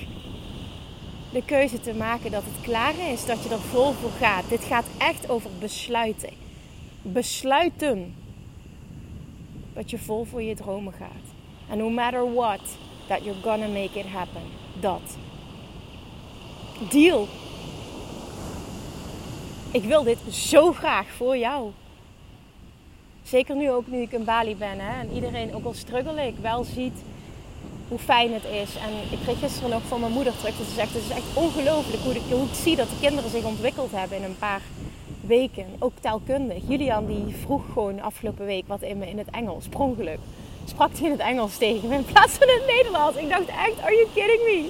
de 1.31 1.45
keuze 1.45 1.79
te 1.79 1.93
maken 1.93 2.31
dat 2.31 2.43
het 2.45 2.61
klaar 2.61 2.93
is, 3.11 3.25
dat 3.25 3.43
je 3.43 3.49
er 3.49 3.59
vol 3.59 3.91
voor 3.91 4.11
gaat. 4.19 4.49
Dit 4.49 4.63
gaat 4.63 4.85
echt 4.97 5.29
over 5.29 5.49
besluiten. 5.59 6.29
Besluiten 7.01 8.15
dat 9.73 9.89
je 9.89 9.97
vol 9.97 10.23
voor 10.23 10.41
je 10.41 10.55
dromen 10.55 10.93
gaat. 10.93 11.25
And 11.69 11.79
no 11.79 11.89
matter 11.89 12.33
what, 12.33 12.61
that 13.07 13.23
you're 13.23 13.41
gonna 13.41 13.67
make 13.67 13.99
it 13.99 14.05
happen. 14.05 14.41
Dat. 14.79 15.17
Deal. 16.89 17.27
Ik 19.71 19.83
wil 19.83 20.03
dit 20.03 20.17
zo 20.29 20.71
graag 20.71 21.07
voor 21.07 21.37
jou. 21.37 21.71
Zeker 23.23 23.55
nu 23.55 23.71
ook 23.71 23.87
nu 23.87 24.01
ik 24.01 24.11
in 24.11 24.23
Bali 24.23 24.55
ben. 24.55 24.79
Hè, 24.79 24.99
en 24.99 25.11
iedereen, 25.13 25.55
ook 25.55 25.65
al 25.65 25.73
struggle 25.73 26.27
ik, 26.27 26.35
wel 26.41 26.63
ziet 26.63 27.03
hoe 27.91 27.99
fijn 27.99 28.33
het 28.33 28.43
is. 28.43 28.75
En 28.75 28.91
ik 29.11 29.17
kreeg 29.23 29.39
gisteren 29.39 29.69
nog 29.69 29.81
van 29.87 29.99
mijn 29.99 30.11
moeder 30.11 30.37
terug. 30.37 30.57
Dat 30.57 30.67
ze 30.67 30.73
zegt, 30.73 30.93
het 30.93 31.03
is 31.03 31.09
echt 31.09 31.33
ongelooflijk 31.33 32.03
hoe, 32.03 32.43
ik 32.43 32.53
zie 32.63 32.75
dat 32.75 32.89
de 32.89 32.99
kinderen 33.01 33.29
zich 33.29 33.43
ontwikkeld 33.43 33.91
hebben 33.91 34.17
in 34.17 34.23
een 34.23 34.37
paar 34.37 34.61
weken. 35.21 35.65
Ook 35.79 35.91
taalkundig. 35.99 36.57
Julian 36.67 37.05
die 37.05 37.35
vroeg 37.43 37.63
gewoon 37.73 38.01
afgelopen 38.01 38.45
week 38.45 38.67
wat 38.67 38.81
in 38.81 38.97
me 38.97 39.09
in 39.09 39.17
het 39.17 39.29
Engels. 39.31 39.67
Prongeluk. 39.67 40.19
Sprak 40.65 40.89
hij 40.97 41.05
in 41.05 41.11
het 41.11 41.19
Engels 41.19 41.57
tegen 41.57 41.89
me 41.89 41.95
in 41.95 42.05
plaats 42.05 42.33
van 42.33 42.47
in 42.47 42.53
het 42.53 42.75
Nederlands. 42.75 43.17
Ik 43.17 43.29
dacht 43.29 43.47
echt, 43.47 43.81
are 43.81 43.95
you 43.95 44.07
kidding 44.13 44.41
me? 44.43 44.69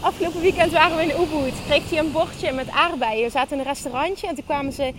Afgelopen 0.00 0.40
weekend 0.40 0.72
waren 0.72 0.96
we 0.96 1.02
in 1.02 1.20
Ubud. 1.20 1.54
Kreeg 1.66 1.90
hij 1.90 1.98
een 1.98 2.12
bordje 2.12 2.52
met 2.52 2.70
aardbeien. 2.70 3.24
We 3.24 3.30
zaten 3.30 3.52
in 3.52 3.58
een 3.58 3.72
restaurantje 3.72 4.26
en 4.26 4.34
toen 4.34 4.44
kwamen 4.44 4.72
ze 4.72 4.92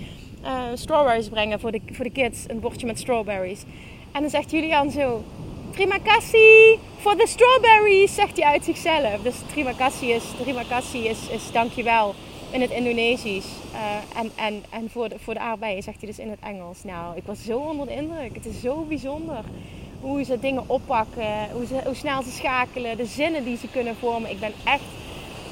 uh, 0.44 0.64
strawberries 0.74 1.30
brengen 1.30 1.60
voor 1.60 1.72
de, 1.72 1.82
voor 1.92 2.06
de 2.06 2.12
kids. 2.12 2.44
Een 2.48 2.60
bordje 2.60 2.86
met 2.86 3.00
strawberries. 3.00 3.64
En 4.12 4.22
dan 4.22 4.30
zegt 4.30 4.52
Julian 4.52 4.92
zo... 4.92 5.24
Terima 5.72 5.98
kasih 6.04 6.80
voor 6.98 7.18
de 7.18 7.28
strawberries, 7.28 8.16
zegt 8.16 8.38
hij 8.38 8.46
uit 8.46 8.64
zichzelf. 8.64 9.22
Dus 9.22 9.36
terima 9.48 9.72
kasih 9.74 10.10
is, 10.10 10.24
terima 10.38 10.64
kasih 10.64 11.06
is, 11.06 11.28
is 11.30 11.52
dankjewel 11.52 12.16
in 12.50 12.62
het 12.62 12.72
Indonesisch. 12.72 13.46
Uh, 13.74 14.20
en 14.20 14.32
en, 14.36 14.64
en 14.70 14.90
voor, 14.90 15.10
de, 15.10 15.16
voor 15.20 15.34
de 15.34 15.40
aardbeien 15.40 15.84
zegt 15.84 15.98
hij 15.98 16.08
dus 16.08 16.20
in 16.20 16.30
het 16.30 16.40
Engels. 16.40 16.84
Nou, 16.84 17.18
ik 17.18 17.24
was 17.26 17.44
zo 17.44 17.58
onder 17.58 17.88
de 17.88 17.94
indruk. 17.94 18.36
Het 18.36 18.46
is 18.46 18.62
zo 18.62 18.84
bijzonder 18.84 19.44
hoe 20.02 20.24
ze 20.24 20.40
dingen 20.40 20.64
oppakken, 20.68 21.50
hoe, 21.52 21.66
ze, 21.66 21.82
hoe 21.86 21.96
snel 21.96 22.24
ze 22.24 22.32
schakelen, 22.32 22.98
de 22.98 23.06
zinnen 23.06 23.44
die 23.44 23.58
ze 23.58 23.68
kunnen 23.68 23.96
vormen. 23.96 24.32
Ik 24.32 24.40
ben 24.40 24.54
echt, 24.64 24.84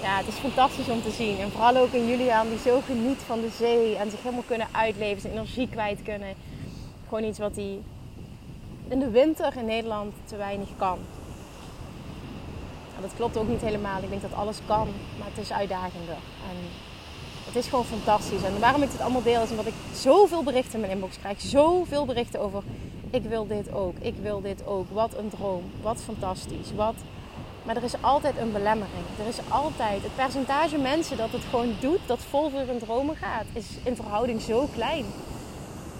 ja, 0.01 0.17
het 0.17 0.27
is 0.27 0.35
fantastisch 0.35 0.89
om 0.89 1.01
te 1.01 1.11
zien. 1.11 1.39
En 1.39 1.51
vooral 1.51 1.77
ook 1.77 1.91
in 1.91 2.07
Julian, 2.07 2.49
die 2.49 2.59
zo 2.59 2.81
geniet 2.85 3.19
van 3.25 3.41
de 3.41 3.49
zee 3.57 3.95
en 3.95 4.09
zich 4.09 4.23
helemaal 4.23 4.43
kunnen 4.47 4.67
uitleven, 4.71 5.21
zijn 5.21 5.33
energie 5.33 5.69
kwijt 5.69 6.03
kunnen. 6.03 6.33
Gewoon 7.07 7.23
iets 7.23 7.39
wat 7.39 7.55
hij 7.55 7.79
in 8.89 9.00
de 9.00 9.10
winter 9.10 9.58
in 9.58 9.65
Nederland 9.65 10.13
te 10.25 10.36
weinig 10.36 10.69
kan. 10.77 11.00
dat 13.01 13.12
klopt 13.15 13.38
ook 13.38 13.48
niet 13.48 13.62
helemaal. 13.62 14.01
Ik 14.01 14.10
denk 14.10 14.22
dat 14.22 14.34
alles 14.34 14.60
kan, 14.65 14.88
maar 15.17 15.27
het 15.27 15.38
is 15.38 15.51
uitdagender. 15.51 16.17
En 16.50 16.58
het 17.46 17.55
is 17.55 17.67
gewoon 17.67 17.86
fantastisch. 17.86 18.43
En 18.43 18.60
waarom 18.60 18.81
ik 18.81 18.91
dit 18.91 19.01
allemaal 19.01 19.24
deel 19.24 19.41
is 19.41 19.50
omdat 19.50 19.65
ik 19.65 19.74
zoveel 19.93 20.43
berichten 20.43 20.74
in 20.74 20.79
mijn 20.79 20.91
inbox 20.91 21.19
krijg. 21.19 21.41
Zoveel 21.41 22.05
berichten 22.05 22.39
over 22.39 22.63
ik 23.10 23.24
wil 23.24 23.48
dit 23.48 23.72
ook, 23.72 23.96
ik 24.00 24.15
wil 24.22 24.41
dit 24.41 24.65
ook. 24.65 24.86
Wat 24.91 25.17
een 25.17 25.29
droom, 25.29 25.63
wat 25.81 26.01
fantastisch. 26.01 26.74
Wat... 26.75 26.96
Maar 27.63 27.75
er 27.75 27.84
is 27.84 28.01
altijd 28.01 28.38
een 28.38 28.51
belemmering. 28.51 29.05
Er 29.19 29.27
is 29.27 29.38
altijd 29.50 30.03
het 30.03 30.15
percentage 30.15 30.77
mensen 30.77 31.17
dat 31.17 31.31
het 31.31 31.43
gewoon 31.50 31.74
doet, 31.79 32.00
dat 32.05 32.19
vol 32.19 32.50
voor 32.50 32.60
hun 32.60 32.79
dromen 32.79 33.15
gaat, 33.15 33.46
is 33.53 33.65
in 33.84 33.96
verhouding 33.96 34.41
zo 34.41 34.67
klein. 34.74 35.05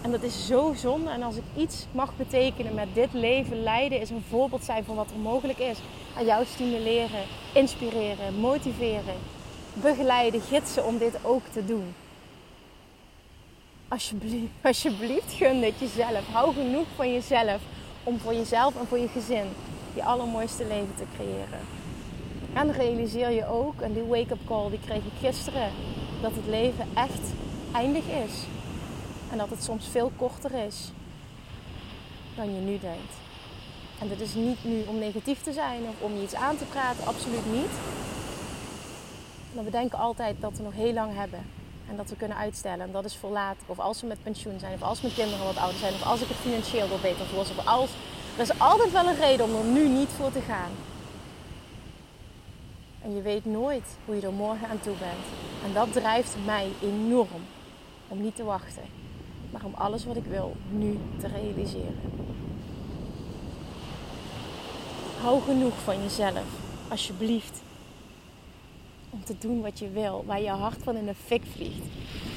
En 0.02 0.12
dat 0.12 0.24
is 0.24 0.48
zo 0.48 0.74
zonde. 0.76 1.10
En 1.10 1.24
als 1.24 1.36
ik 1.36 1.44
iets 1.56 1.86
mag 1.92 2.16
betekenen 2.18 2.74
met 2.74 2.88
dit 2.94 3.14
leven 3.14 3.64
leiden, 3.64 4.02
is 4.02 4.10
een 4.10 4.24
voorbeeld 4.30 4.64
zijn 4.64 4.84
van 4.84 4.96
wat 4.96 5.12
er 5.12 5.20
mogelijk 5.20 5.60
is. 5.60 5.78
Aan 6.18 6.26
jou 6.26 6.46
stimuleren, 6.46 7.24
inspireren, 7.54 8.40
motiveren, 8.40 9.16
begeleiden, 9.74 10.42
gidsen 10.42 10.86
om 10.86 10.98
dit 10.98 11.14
ook 11.22 11.44
te 11.52 11.66
doen. 11.66 11.94
Alsjeblieft, 13.88 14.52
alsjeblieft 14.64 15.34
gun 15.34 15.62
dit 15.62 15.80
jezelf. 15.80 16.28
Hou 16.32 16.54
genoeg 16.54 16.88
van 16.96 17.14
jezelf 17.14 17.62
om 18.04 18.20
voor 18.20 18.34
jezelf 18.34 18.76
en 18.76 18.88
voor 18.88 18.98
je 19.00 19.08
gezin 19.08 19.46
je 19.94 20.04
allermooiste 20.04 20.66
leven 20.68 20.96
te 20.98 21.04
creëren. 21.16 21.60
En 22.54 22.72
realiseer 22.72 23.30
je 23.30 23.48
ook, 23.48 23.82
en 23.82 23.94
die 23.94 24.04
wake-up 24.04 24.40
call 24.48 24.70
die 24.70 24.80
kreeg 24.86 24.98
ik 24.98 25.20
gisteren, 25.20 25.70
dat 26.22 26.32
het 26.36 26.46
leven 26.46 26.88
echt 26.94 27.34
eindig 27.72 28.04
is. 28.26 28.34
En 29.32 29.38
dat 29.38 29.50
het 29.50 29.64
soms 29.64 29.88
veel 29.88 30.12
korter 30.16 30.52
is 30.54 30.92
dan 32.36 32.56
je 32.56 32.62
nu 32.62 32.80
denkt. 32.80 33.14
En 34.00 34.10
dat 34.10 34.20
is 34.20 34.34
niet 34.34 34.64
nu 34.64 34.84
om 34.88 35.00
negatief 35.00 35.42
te 35.42 35.54
zijn 35.54 35.82
of 35.82 36.02
om 36.02 36.16
je 36.16 36.22
iets 36.24 36.36
aan 36.36 36.58
te 36.58 36.66
praten, 36.66 37.06
absoluut 37.06 37.52
niet. 37.52 37.72
Maar 39.54 39.64
we 39.64 39.72
denken 39.72 40.00
altijd 40.00 40.36
dat 40.40 40.58
we 40.58 40.64
nog 40.64 40.74
heel 40.74 40.94
lang 40.94 41.16
hebben. 41.16 41.40
En 41.90 41.96
dat 41.96 42.10
we 42.10 42.16
kunnen 42.16 42.38
uitstellen. 42.38 42.86
En 42.86 42.92
dat 42.92 43.06
is 43.06 43.18
voor 43.18 43.30
later. 43.30 43.64
Of 43.66 43.80
als 43.80 44.02
we 44.02 44.08
met 44.08 44.24
pensioen 44.24 44.60
zijn. 44.60 44.74
Of 44.74 44.82
als 44.82 45.02
mijn 45.02 45.14
kinderen 45.14 45.46
wat 45.46 45.58
ouder 45.58 45.80
zijn. 45.80 45.94
Of 45.94 46.04
als 46.04 46.22
ik 46.22 46.28
het 46.28 46.38
financieel 46.38 46.88
wil 46.88 47.00
beter 47.02 47.26
voor 47.26 47.40
Of 47.40 47.66
als... 47.66 47.90
Er 48.36 48.42
is 48.42 48.60
altijd 48.60 48.92
wel 48.92 49.08
een 49.08 49.16
reden 49.16 49.46
om 49.46 49.56
er 49.56 49.64
nu 49.64 49.88
niet 49.88 50.10
voor 50.10 50.32
te 50.32 50.42
gaan. 50.42 50.72
En 53.02 53.16
je 53.16 53.22
weet 53.22 53.46
nooit 53.46 53.98
hoe 54.06 54.16
je 54.16 54.22
er 54.22 54.34
morgen 54.34 54.68
aan 54.68 54.80
toe 54.80 54.96
bent. 54.96 55.26
En 55.66 55.74
dat 55.74 55.94
drijft 55.94 56.36
mij 56.46 56.68
enorm. 56.82 57.44
Om 58.08 58.22
niet 58.22 58.36
te 58.36 58.44
wachten. 58.44 58.84
Maar 59.52 59.66
om 59.66 59.74
alles 59.74 60.06
wat 60.06 60.16
ik 60.16 60.26
wil 60.26 60.56
nu 60.70 60.98
te 61.20 61.28
realiseren. 61.28 61.96
Hou 65.22 65.42
genoeg 65.42 65.74
van 65.84 66.02
jezelf. 66.02 66.46
Alsjeblieft 66.88 67.62
om 69.10 69.24
te 69.24 69.36
doen 69.40 69.62
wat 69.62 69.80
je 69.80 69.90
wil. 69.90 70.24
Waar 70.28 70.42
je 70.42 70.50
hart 70.50 70.84
van 70.84 70.96
in 70.96 71.06
de 71.06 71.16
fik 71.26 71.44
vliegt. 71.56 71.86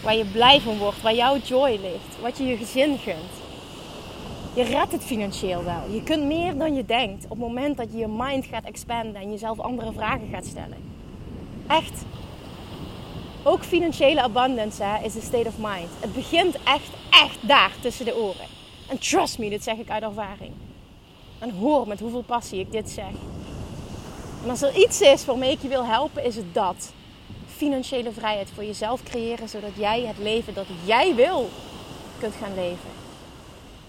Waar 0.02 0.16
je 0.16 0.24
blij 0.24 0.60
van 0.60 0.78
wordt. 0.78 1.02
Waar 1.02 1.14
jouw 1.14 1.38
joy 1.38 1.70
ligt. 1.70 2.20
Wat 2.20 2.38
je 2.38 2.44
je 2.44 2.56
gezin 2.56 2.98
gunt. 2.98 3.32
Je 4.54 4.62
redt 4.62 4.92
het 4.92 5.04
financieel 5.04 5.64
wel. 5.64 5.90
Je 5.90 6.02
kunt 6.02 6.24
meer 6.24 6.58
dan 6.58 6.74
je 6.74 6.84
denkt. 6.84 7.24
Op 7.24 7.30
het 7.30 7.38
moment 7.38 7.76
dat 7.76 7.92
je 7.92 7.98
je 7.98 8.08
mind 8.08 8.44
gaat 8.44 8.64
expanden. 8.64 9.14
En 9.14 9.30
jezelf 9.30 9.58
andere 9.58 9.92
vragen 9.92 10.28
gaat 10.28 10.46
stellen. 10.46 10.78
Echt. 11.66 12.04
Ook 13.42 13.64
financiële 13.64 14.22
abundance 14.22 14.82
hè, 14.82 15.04
is 15.04 15.14
een 15.14 15.22
state 15.22 15.48
of 15.48 15.58
mind. 15.58 15.88
Het 16.00 16.12
begint 16.14 16.56
echt, 16.64 16.90
echt 17.10 17.38
daar 17.40 17.72
tussen 17.80 18.04
de 18.04 18.16
oren. 18.16 18.46
En 18.88 18.98
trust 18.98 19.38
me, 19.38 19.50
dit 19.50 19.62
zeg 19.62 19.76
ik 19.76 19.90
uit 19.90 20.02
ervaring. 20.02 20.52
En 21.38 21.50
hoor 21.50 21.88
met 21.88 22.00
hoeveel 22.00 22.22
passie 22.22 22.60
ik 22.60 22.72
dit 22.72 22.90
zeg. 22.90 23.12
En 24.42 24.50
als 24.50 24.62
er 24.62 24.76
iets 24.76 25.00
is 25.00 25.24
waarmee 25.24 25.50
ik 25.50 25.62
je 25.62 25.68
wil 25.68 25.86
helpen, 25.86 26.24
is 26.24 26.36
het 26.36 26.54
dat. 26.54 26.92
Financiële 27.46 28.12
vrijheid 28.12 28.50
voor 28.54 28.64
jezelf 28.64 29.02
creëren, 29.02 29.48
zodat 29.48 29.70
jij 29.76 30.00
het 30.06 30.18
leven 30.18 30.54
dat 30.54 30.66
jij 30.84 31.14
wil 31.14 31.48
kunt 32.18 32.34
gaan 32.34 32.54
leven. 32.54 32.90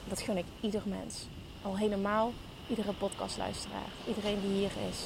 Dat 0.08 0.22
gun 0.22 0.38
ik 0.38 0.46
ieder 0.62 0.82
mens. 0.86 1.28
Al 1.62 1.78
helemaal 1.78 2.32
iedere 2.68 2.94
podcastluisteraar. 2.94 3.90
Iedereen 4.08 4.42
die 4.42 4.52
hier 4.52 4.72
is. 4.90 4.98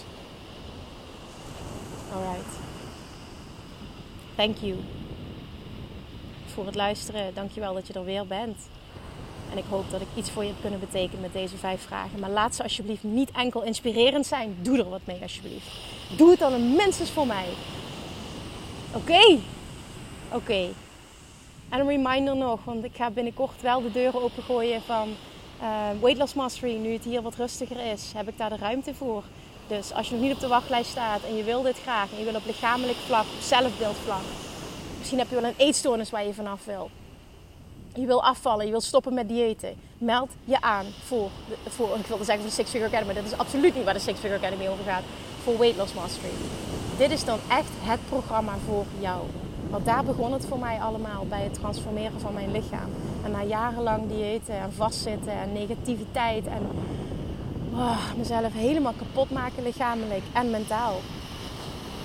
Alright. 2.14 2.66
Thank 4.38 4.58
you 4.58 4.76
voor 6.54 6.65
het 6.65 6.76
luisteren. 6.76 7.34
Dankjewel 7.34 7.73
dat 7.73 7.88
je 7.88 7.93
er 7.93 8.06
weer 8.06 8.28
bent. 8.28 8.58
En 9.52 9.58
ik 9.58 9.63
hoop 9.69 9.89
dat 9.91 10.02
ik 10.02 10.08
iets 10.15 10.32
voor 10.32 10.43
je 10.43 10.50
heb 10.50 10.62
kunnen 10.62 10.80
betekenen 10.80 11.21
met 11.21 11.34
deze 11.34 11.58
vijf 11.58 11.82
vragen. 11.82 12.19
Maar 12.19 12.30
laat 12.30 12.56
ze 12.56 12.63
alsjeblieft 12.63 13.04
niet 13.04 13.32
enkel 13.32 13.63
inspirerend 13.63 14.26
zijn. 14.26 14.58
Doe 14.62 14.78
er 14.78 14.89
wat 14.89 15.02
mee 15.04 15.21
alsjeblieft. 15.21 15.67
Doe 16.17 16.30
het 16.30 16.39
dan 16.39 16.54
een 16.54 16.76
minstens 16.76 17.10
voor 17.10 17.28
mij. 17.28 17.45
Oké? 18.93 19.39
Oké. 20.34 20.67
En 21.69 21.80
een 21.80 21.88
reminder 21.88 22.36
nog, 22.36 22.63
want 22.63 22.84
ik 22.84 22.95
ga 22.95 23.10
binnenkort 23.10 23.62
wel 23.62 23.82
de 23.82 23.91
deuren 23.91 24.21
opengooien 24.21 24.82
van 24.82 25.10
uh, 25.62 26.02
Weight 26.02 26.20
Loss 26.20 26.34
Mastery. 26.34 26.76
Nu 26.76 26.93
het 26.93 27.04
hier 27.04 27.22
wat 27.22 27.36
rustiger 27.36 27.91
is, 27.91 28.12
heb 28.15 28.28
ik 28.28 28.38
daar 28.38 28.50
de 28.50 28.58
ruimte 28.58 28.93
voor. 28.96 29.24
Dus 29.67 29.93
als 29.93 30.08
je 30.08 30.13
nog 30.13 30.24
niet 30.24 30.34
op 30.34 30.39
de 30.39 30.48
wachtlijst 30.48 30.89
staat 30.89 31.24
en 31.24 31.36
je 31.36 31.43
wil 31.43 31.62
dit 31.62 31.80
graag 31.82 32.12
en 32.12 32.17
je 32.17 32.24
wil 32.24 32.36
op 32.36 32.46
lichamelijk 32.46 32.98
vlak, 32.98 33.22
op 33.24 33.41
zelfbeeldvlak. 33.41 34.24
Misschien 34.98 35.20
heb 35.20 35.30
je 35.30 35.36
wel 35.36 35.50
een 35.50 35.58
eetstoornis 35.58 36.10
waar 36.10 36.26
je 36.26 36.34
vanaf 36.34 36.65
wil 36.65 36.89
je 38.00 38.06
wil 38.06 38.24
afvallen, 38.24 38.65
je 38.65 38.72
wil 38.72 38.82
stoppen 38.82 39.13
met 39.13 39.30
diëten, 39.30 39.76
meld 39.98 40.32
je 40.46 40.62
aan 40.62 40.86
voor, 41.04 41.30
voor 41.67 41.98
ik 41.98 42.06
wilde 42.06 42.24
zeggen 42.24 42.43
voor 42.43 42.56
de 42.56 42.56
Six 42.56 42.70
Figure 42.70 42.89
Academy, 42.89 43.13
dat 43.13 43.26
is 43.26 43.38
absoluut 43.38 43.76
niet 43.76 43.84
waar 43.84 43.93
de 43.93 44.00
Six 44.00 44.20
Figure 44.20 44.39
Academy 44.39 44.67
over 44.67 44.84
gaat, 44.84 45.04
voor 45.43 45.58
Weight 45.58 45.78
Loss 45.78 45.93
Mastery. 45.93 46.34
Dit 46.98 47.12
is 47.12 47.26
dan 47.26 47.39
echt 47.50 47.70
het 47.82 48.00
programma 48.10 48.54
voor 48.65 48.86
jou. 49.00 49.22
Want 49.69 49.86
daar 49.86 50.03
begon 50.03 50.34
het 50.34 50.45
voor 50.45 50.60
mij 50.60 50.80
allemaal 50.80 51.25
bij 51.30 51.43
het 51.43 51.53
transformeren 51.53 52.19
van 52.19 52.34
mijn 52.34 52.51
lichaam. 52.51 52.89
En 53.23 53.32
na 53.32 53.43
jarenlang 53.43 54.08
diëten 54.08 54.60
en 54.60 54.73
vastzitten 54.73 55.34
en 55.34 55.53
negativiteit 55.53 56.47
en 56.47 56.62
oh, 57.73 58.13
mezelf 58.17 58.53
helemaal 58.53 58.93
kapot 58.97 59.32
maken 59.32 59.63
lichamelijk 59.63 60.23
en 60.34 60.49
mentaal 60.49 60.93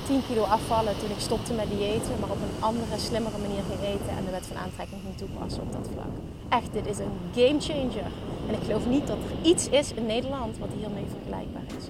10 0.06 0.22
kilo 0.28 0.42
afvallen 0.42 0.98
toen 0.98 1.10
ik 1.10 1.18
stopte 1.18 1.52
met 1.52 1.70
diëten, 1.70 2.14
maar 2.20 2.30
op 2.30 2.36
een 2.36 2.64
andere, 2.64 2.98
slimmere 2.98 3.38
manier 3.38 3.62
ging 3.68 3.80
eten 3.80 4.16
en 4.16 4.24
de 4.24 4.30
wet 4.30 4.46
van 4.46 4.56
aantrekking 4.56 5.00
ging 5.04 5.16
toepassen 5.16 5.62
op 5.62 5.72
dat 5.72 5.88
vlak. 5.92 6.12
Echt, 6.48 6.72
dit 6.72 6.86
is 6.86 6.98
een 6.98 7.16
game 7.34 7.60
changer. 7.60 8.10
En 8.48 8.54
ik 8.54 8.64
geloof 8.64 8.86
niet 8.86 9.06
dat 9.06 9.16
er 9.16 9.48
iets 9.48 9.68
is 9.68 9.92
in 9.92 10.06
Nederland 10.06 10.58
wat 10.58 10.68
hiermee 10.78 11.06
vergelijkbaar 11.16 11.66
is. 11.78 11.84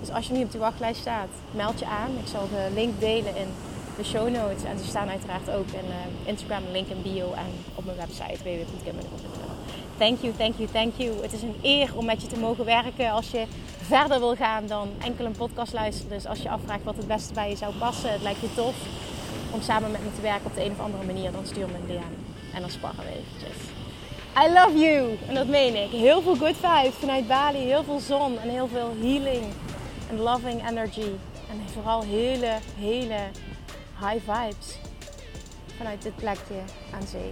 Dus 0.00 0.10
als 0.10 0.26
je 0.26 0.32
niet 0.32 0.44
op 0.44 0.50
die 0.50 0.60
wachtlijst 0.60 1.00
staat, 1.00 1.28
meld 1.50 1.78
je 1.78 1.86
aan. 1.86 2.10
Ik 2.22 2.26
zal 2.26 2.48
de 2.48 2.74
link 2.74 3.00
delen 3.00 3.36
in 3.36 3.48
de 3.96 4.04
show 4.04 4.28
notes. 4.28 4.64
En 4.64 4.78
ze 4.78 4.84
staan 4.84 5.08
uiteraard 5.08 5.50
ook 5.50 5.66
in 5.66 5.84
uh, 5.88 6.28
Instagram, 6.28 6.62
link 6.72 6.88
in 6.88 7.02
bio 7.02 7.32
en 7.32 7.50
op 7.74 7.84
mijn 7.84 7.96
website 7.96 8.42
www.kimberly.nl. 8.42 9.52
thank 9.98 10.20
you, 10.20 10.32
thank 10.36 10.54
you, 10.56 10.68
thank 10.72 10.92
you. 10.96 11.22
Het 11.22 11.32
is 11.32 11.42
een 11.42 11.56
eer 11.62 11.96
om 11.96 12.04
met 12.04 12.22
je 12.22 12.28
te 12.28 12.38
mogen 12.38 12.64
werken 12.64 13.10
als 13.10 13.30
je 13.30 13.44
verder 13.80 14.18
wil 14.18 14.36
gaan 14.36 14.66
dan 14.66 14.88
enkel 15.02 15.24
een 15.24 15.36
podcast 15.36 15.72
luisteren. 15.72 16.10
Dus 16.10 16.26
als 16.26 16.42
je 16.42 16.50
afvraagt 16.50 16.84
wat 16.84 16.96
het 16.96 17.06
beste 17.06 17.34
bij 17.34 17.50
je 17.50 17.56
zou 17.56 17.74
passen, 17.74 18.12
het 18.12 18.22
lijkt 18.22 18.40
je 18.40 18.54
tof 18.54 18.74
om 19.50 19.62
samen 19.62 19.90
met 19.90 20.04
me 20.04 20.14
te 20.14 20.20
werken 20.20 20.46
op 20.46 20.54
de 20.54 20.64
een 20.64 20.70
of 20.70 20.80
andere 20.80 21.04
manier, 21.04 21.32
dan 21.32 21.46
stuur 21.46 21.66
me 21.66 21.74
een 21.74 21.86
DM 21.86 22.54
en 22.54 22.60
dan 22.60 22.70
sparren 22.70 23.04
we 23.04 23.10
eventjes. 23.10 23.56
I 24.44 24.52
love 24.52 24.78
you! 24.78 25.18
En 25.28 25.34
dat 25.34 25.46
meen 25.46 25.82
ik. 25.82 25.90
Heel 25.90 26.22
veel 26.22 26.36
good 26.36 26.56
vibes 26.56 26.94
vanuit 26.98 27.28
Bali, 27.28 27.58
heel 27.58 27.84
veel 27.84 27.98
zon 27.98 28.38
en 28.38 28.48
heel 28.48 28.68
veel 28.68 28.92
healing 29.00 29.44
en 30.10 30.18
loving 30.18 30.68
energy. 30.68 31.10
En 31.50 31.60
vooral 31.72 32.02
hele, 32.02 32.58
hele 32.78 33.16
high 34.00 34.30
vibes 34.30 34.78
vanuit 35.76 36.02
dit 36.02 36.16
plekje 36.16 36.60
aan 36.94 37.06
zee. 37.06 37.30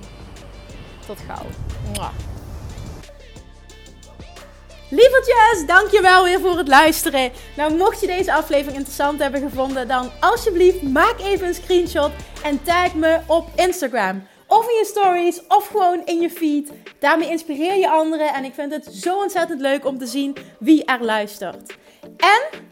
Tot 1.06 1.18
gauw. 1.26 1.46
Mwah. 1.92 2.14
Lievertjes, 4.90 5.66
dankjewel 5.66 6.24
weer 6.24 6.40
voor 6.40 6.56
het 6.56 6.68
luisteren. 6.68 7.32
Nou, 7.56 7.76
mocht 7.76 8.00
je 8.00 8.06
deze 8.06 8.32
aflevering 8.32 8.76
interessant 8.76 9.20
hebben 9.20 9.40
gevonden, 9.40 9.88
dan 9.88 10.10
alsjeblieft 10.20 10.82
maak 10.82 11.20
even 11.20 11.46
een 11.46 11.54
screenshot 11.54 12.10
en 12.42 12.62
tag 12.62 12.94
me 12.94 13.20
op 13.26 13.48
Instagram. 13.56 14.26
Of 14.46 14.68
in 14.68 14.74
je 14.74 14.84
stories, 14.84 15.40
of 15.48 15.66
gewoon 15.66 16.02
in 16.04 16.20
je 16.20 16.30
feed. 16.30 16.72
Daarmee 16.98 17.28
inspireer 17.28 17.76
je 17.76 17.90
anderen 17.90 18.34
en 18.34 18.44
ik 18.44 18.54
vind 18.54 18.72
het 18.72 18.84
zo 18.84 19.18
ontzettend 19.18 19.60
leuk 19.60 19.86
om 19.86 19.98
te 19.98 20.06
zien 20.06 20.36
wie 20.58 20.84
er 20.84 21.04
luistert. 21.04 21.76
En 22.16 22.71